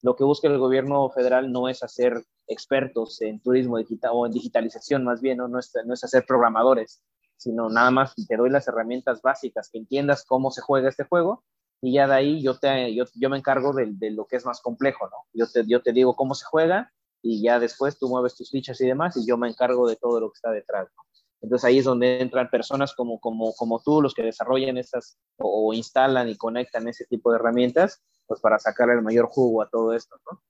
[0.00, 4.32] Lo que busca el gobierno federal no es hacer expertos en turismo digital o en
[4.32, 5.36] digitalización más bien.
[5.36, 7.02] No, es, no es hacer programadores,
[7.42, 11.42] sino nada más te doy las herramientas básicas, que entiendas cómo se juega este juego
[11.80, 14.46] y ya de ahí yo, te, yo, yo me encargo de, de, lo que es
[14.46, 15.16] más complejo, ¿no?
[15.32, 18.80] Yo te, yo te digo cómo se juega y ya después tú mueves tus fichas
[18.80, 21.02] y demás y yo me encargo de todo lo que está detrás, ¿no?
[21.40, 25.74] Entonces ahí es donde entran personas como, como, como tú, los que desarrollan estas o,
[25.74, 29.92] instalan y conectan ese tipo de herramientas, pues para sacarle el mayor jugo a todo
[29.92, 30.40] esto, ¿no?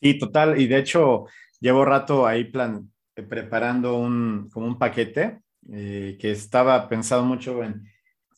[0.00, 0.58] Sí, total.
[0.58, 1.26] Y de hecho,
[1.60, 5.42] llevo rato ahí plan, eh, preparando un, como un paquete
[5.72, 7.84] eh, que estaba pensado mucho en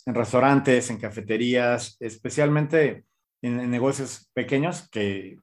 [0.07, 3.05] restaurantes, en cafeterías, especialmente
[3.43, 5.39] en, negocios pequeños que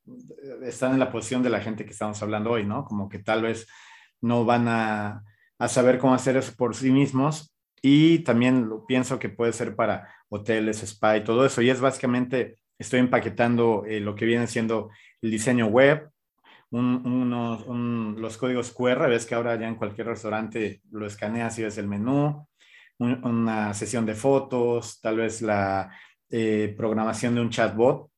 [0.64, 2.86] están en la posición de la gente que estamos hablando hoy, ¿no?
[2.86, 3.68] Como que tal vez
[4.22, 5.24] no van a,
[5.68, 7.54] saber cómo hacer eso por sí mismos.
[7.82, 11.62] Y también lo pienso que puede ser para hoteles, spa y todo eso.
[11.62, 14.90] Y es básicamente, estoy empaquetando eh, lo que viene siendo
[15.22, 16.10] el diseño web,
[16.72, 21.88] los códigos QR, ves que ahora ya en cualquier restaurante lo escaneas y ves el
[21.88, 22.48] menú,
[23.00, 25.92] una sesión de fotos, tal vez la
[26.30, 28.10] eh, programación de un chatbot.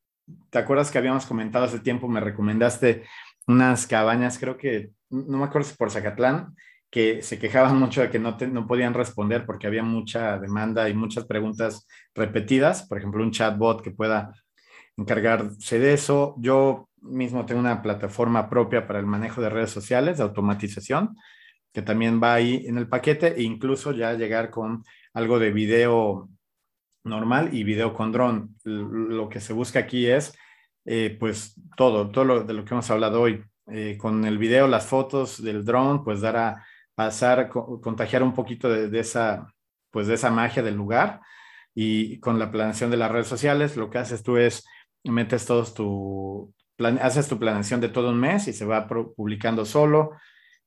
[0.49, 3.03] ¿Te acuerdas que habíamos comentado hace tiempo, me recomendaste
[3.47, 6.55] unas cabañas, creo que, no me acuerdo si por Zacatlán,
[6.89, 10.93] que se quejaban mucho de que no, no podían responder porque había mucha demanda y
[10.93, 12.87] muchas preguntas repetidas.
[12.87, 14.33] Por ejemplo, un chatbot que pueda
[14.99, 16.35] encargarse de eso.
[16.37, 21.15] Yo mismo tengo una plataforma propia para el manejo de redes sociales, de automatización,
[21.73, 24.83] que también va ahí en el paquete e incluso ya llegar con
[25.13, 26.29] algo de video
[27.03, 28.55] normal y video con dron.
[28.63, 30.37] Lo que se busca aquí es,
[30.85, 33.43] eh, pues, todo, todo lo, de lo que hemos hablado hoy.
[33.71, 38.67] Eh, con el video, las fotos del dron, pues dar a pasar, contagiar un poquito
[38.67, 39.53] de, esa,
[39.91, 41.21] pues, de esa magia del lugar.
[41.75, 44.65] Y con la planeación de las redes sociales, lo que haces tú es,
[45.03, 46.53] metes todos tu,
[47.01, 50.11] haces tu planeación de todo un mes y se va publicando solo.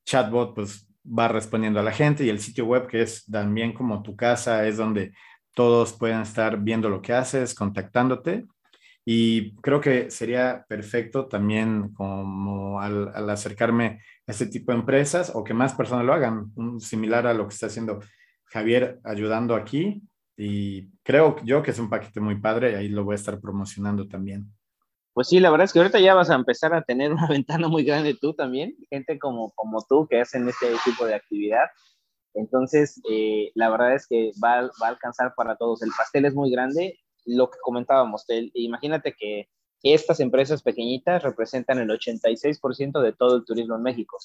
[0.04, 4.02] Chatbot, pues va respondiendo a la gente y el sitio web que es también como
[4.02, 5.12] tu casa, es donde
[5.54, 8.46] todos pueden estar viendo lo que haces, contactándote.
[9.04, 15.42] Y creo que sería perfecto también como al, acercarme a este tipo de empresas o
[15.42, 18.00] que más personas lo hagan, similar a lo que está haciendo
[18.44, 20.02] Javier ayudando aquí.
[20.44, 23.40] Y creo yo que es un paquete muy padre y ahí lo voy a estar
[23.40, 24.52] promocionando también.
[25.12, 27.68] Pues sí, la verdad es que ahorita ya vas a empezar a tener una ventana
[27.68, 31.66] muy grande tú también, gente como, como tú que hacen este tipo de actividad.
[32.34, 35.80] Entonces, eh, la verdad es que va, va, a alcanzar para todos.
[35.82, 36.98] El pastel es muy grande.
[37.24, 38.24] Lo que comentábamos,
[38.54, 39.48] imagínate que
[39.84, 44.18] estas empresas pequeñitas representan el 86% de todo el turismo en México.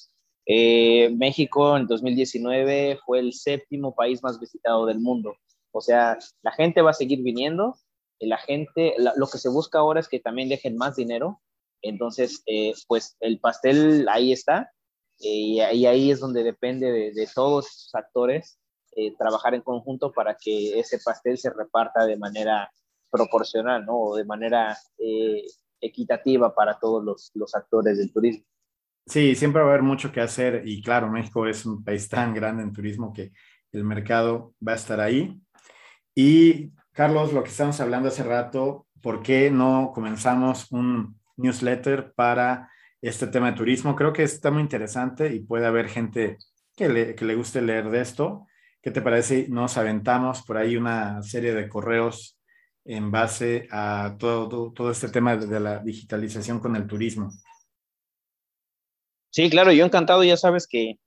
[0.46, 5.36] Eh, México en 2019 fue el séptimo país más visitado del mundo.
[5.78, 7.76] O sea, la gente va a seguir viniendo.
[8.20, 11.40] La gente, lo que se busca ahora es que también dejen más dinero.
[11.82, 14.72] Entonces, eh, pues el pastel ahí está.
[15.20, 18.58] Eh, y ahí es donde depende de, todos esos actores
[19.16, 22.68] trabajar en conjunto para que ese pastel se reparta de manera
[23.10, 23.98] proporcional, ¿no?
[23.98, 25.42] O de manera eh,
[25.80, 28.44] equitativa para todos los, los, actores del turismo.
[29.06, 32.34] Sí, siempre va a haber mucho que hacer y claro, México es un país tan
[32.34, 33.32] grande en turismo que
[33.72, 35.40] el mercado va a estar ahí.
[36.20, 42.72] Y Carlos, lo que estamos hablando hace rato, ¿por qué no comenzamos un newsletter para
[43.00, 43.94] este tema de turismo?
[43.94, 46.38] Creo que está muy interesante y puede haber gente
[46.74, 48.48] que le, que le guste leer de esto.
[48.82, 49.46] ¿Qué te parece?
[49.48, 52.36] Nos aventamos por ahí una serie de correos
[52.84, 57.30] en base a todo, todo, este tema de, la digitalización con el turismo.
[59.30, 60.98] Sí, claro, yo encantado, ya sabes que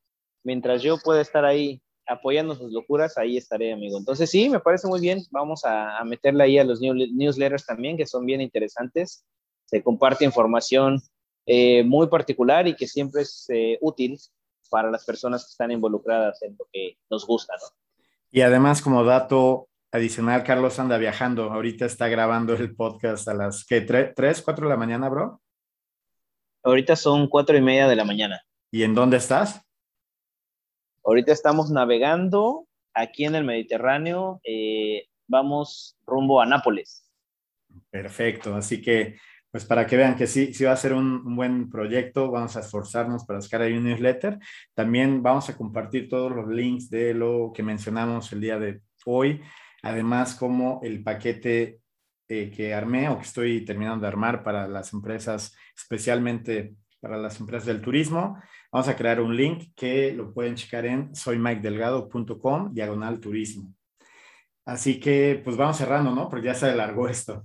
[0.41, 1.81] mientras yo pueda estar ahí
[2.11, 3.97] apoyando sus locuras, ahí estaré, amigo.
[3.97, 5.23] Entonces, sí, me parece muy bien.
[5.31, 9.25] Vamos a, a meterle ahí a los newsletters también, que son bien interesantes.
[9.65, 11.01] Se comparte información
[11.45, 14.17] eh, muy particular y que siempre es eh, útil
[14.69, 17.67] para las personas que están involucradas en lo que nos gusta, ¿no?
[18.31, 21.51] Y además, como dato adicional, Carlos anda viajando.
[21.51, 23.81] Ahorita está grabando el podcast a las, ¿qué?
[23.81, 25.41] ¿Tres, cuatro de la mañana, bro?
[26.63, 28.41] Ahorita son cuatro y media de la mañana.
[28.71, 29.61] ¿Y en dónde estás?
[31.03, 34.39] Ahorita estamos navegando aquí en el Mediterráneo.
[34.43, 37.09] Eh, vamos rumbo a Nápoles.
[37.89, 38.55] Perfecto.
[38.55, 39.17] Así que,
[39.49, 42.61] pues para que vean que sí, sí va a ser un, buen proyecto, vamos a
[42.61, 44.39] esforzarnos para sacar ahí un newsletter.
[44.73, 49.41] También vamos a compartir todos los links de lo que mencionamos el día de hoy
[49.81, 51.79] Además, como el paquete
[52.27, 57.39] eh, que armé o que estoy terminando de armar para las empresas, especialmente para las
[57.39, 58.39] empresas del turismo,
[58.71, 63.73] vamos a crear un link que lo pueden checar en soymikedelgado.com, diagonal turismo.
[64.65, 66.29] Así que, pues vamos cerrando, ¿no?
[66.29, 67.43] Porque ya se alargó esto.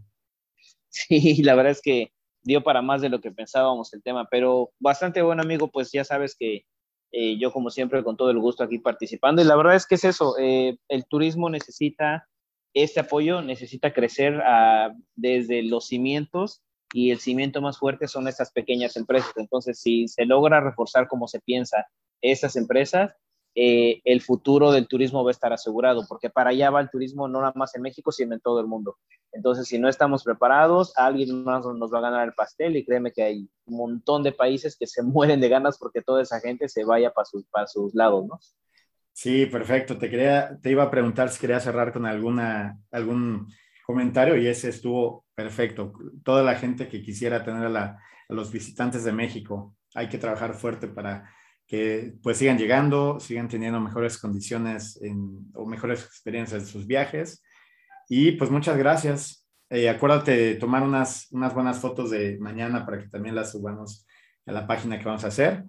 [0.89, 2.12] Sí, la verdad es que
[2.43, 6.05] dio para más de lo que pensábamos el tema, pero bastante bueno, amigo, pues ya
[6.05, 6.64] sabes que
[7.12, 9.43] eh, yo como siempre con todo el gusto aquí participando.
[9.43, 12.29] Y la verdad es que es eso, eh, el turismo necesita
[12.74, 16.62] este apoyo, necesita crecer ah, desde los cimientos
[16.93, 19.32] y el cimiento más fuerte son estas pequeñas empresas.
[19.37, 21.87] Entonces, si se logra reforzar como se piensa
[22.20, 23.12] estas empresas,
[23.59, 27.26] eh, el futuro del turismo va a estar asegurado, porque para allá va el turismo
[27.26, 28.99] no nada más en México, sino en todo el mundo.
[29.32, 33.12] Entonces, si no estamos preparados, alguien más nos va a ganar el pastel y créeme
[33.12, 36.68] que hay un montón de países que se mueren de ganas porque toda esa gente
[36.68, 38.39] se vaya para sus, para sus lados, ¿no?
[39.14, 39.97] Sí, perfecto.
[39.97, 43.49] Te, quería, te iba a preguntar si quería cerrar con alguna, algún
[43.87, 45.93] comentario y ese estuvo perfecto.
[46.24, 50.55] Toda la gente que quisiera tener a, la, los visitantes de México, hay que trabajar
[50.55, 51.30] fuerte para
[51.66, 55.01] que pues sigan llegando, sigan teniendo mejores condiciones
[55.55, 57.43] o mejores experiencias en sus viajes.
[58.09, 59.47] Y pues muchas gracias.
[59.70, 64.07] Eh, acuérdate de tomar unas, unas buenas fotos de mañana para que también las subamos
[64.47, 65.64] a la página que vamos a hacer.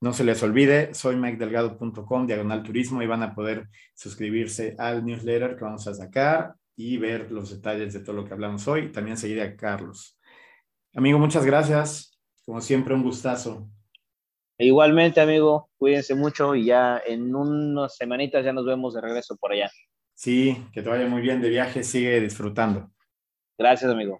[0.00, 5.56] No se les olvide, soy mikedelgado.com, diagonal turismo, y van a poder suscribirse al newsletter
[5.56, 8.90] que vamos a sacar y ver los detalles de todo lo que hablamos hoy.
[8.92, 10.18] También seguir a Carlos.
[10.94, 12.18] Amigo, muchas gracias.
[12.44, 13.68] Como siempre, un gustazo.
[14.58, 19.52] Igualmente, amigo, cuídense mucho y ya en unas semanitas ya nos vemos de regreso por
[19.52, 19.70] allá.
[20.14, 22.90] Sí, que te vaya muy bien de viaje, sigue disfrutando.
[23.58, 24.12] Gracias, amigo.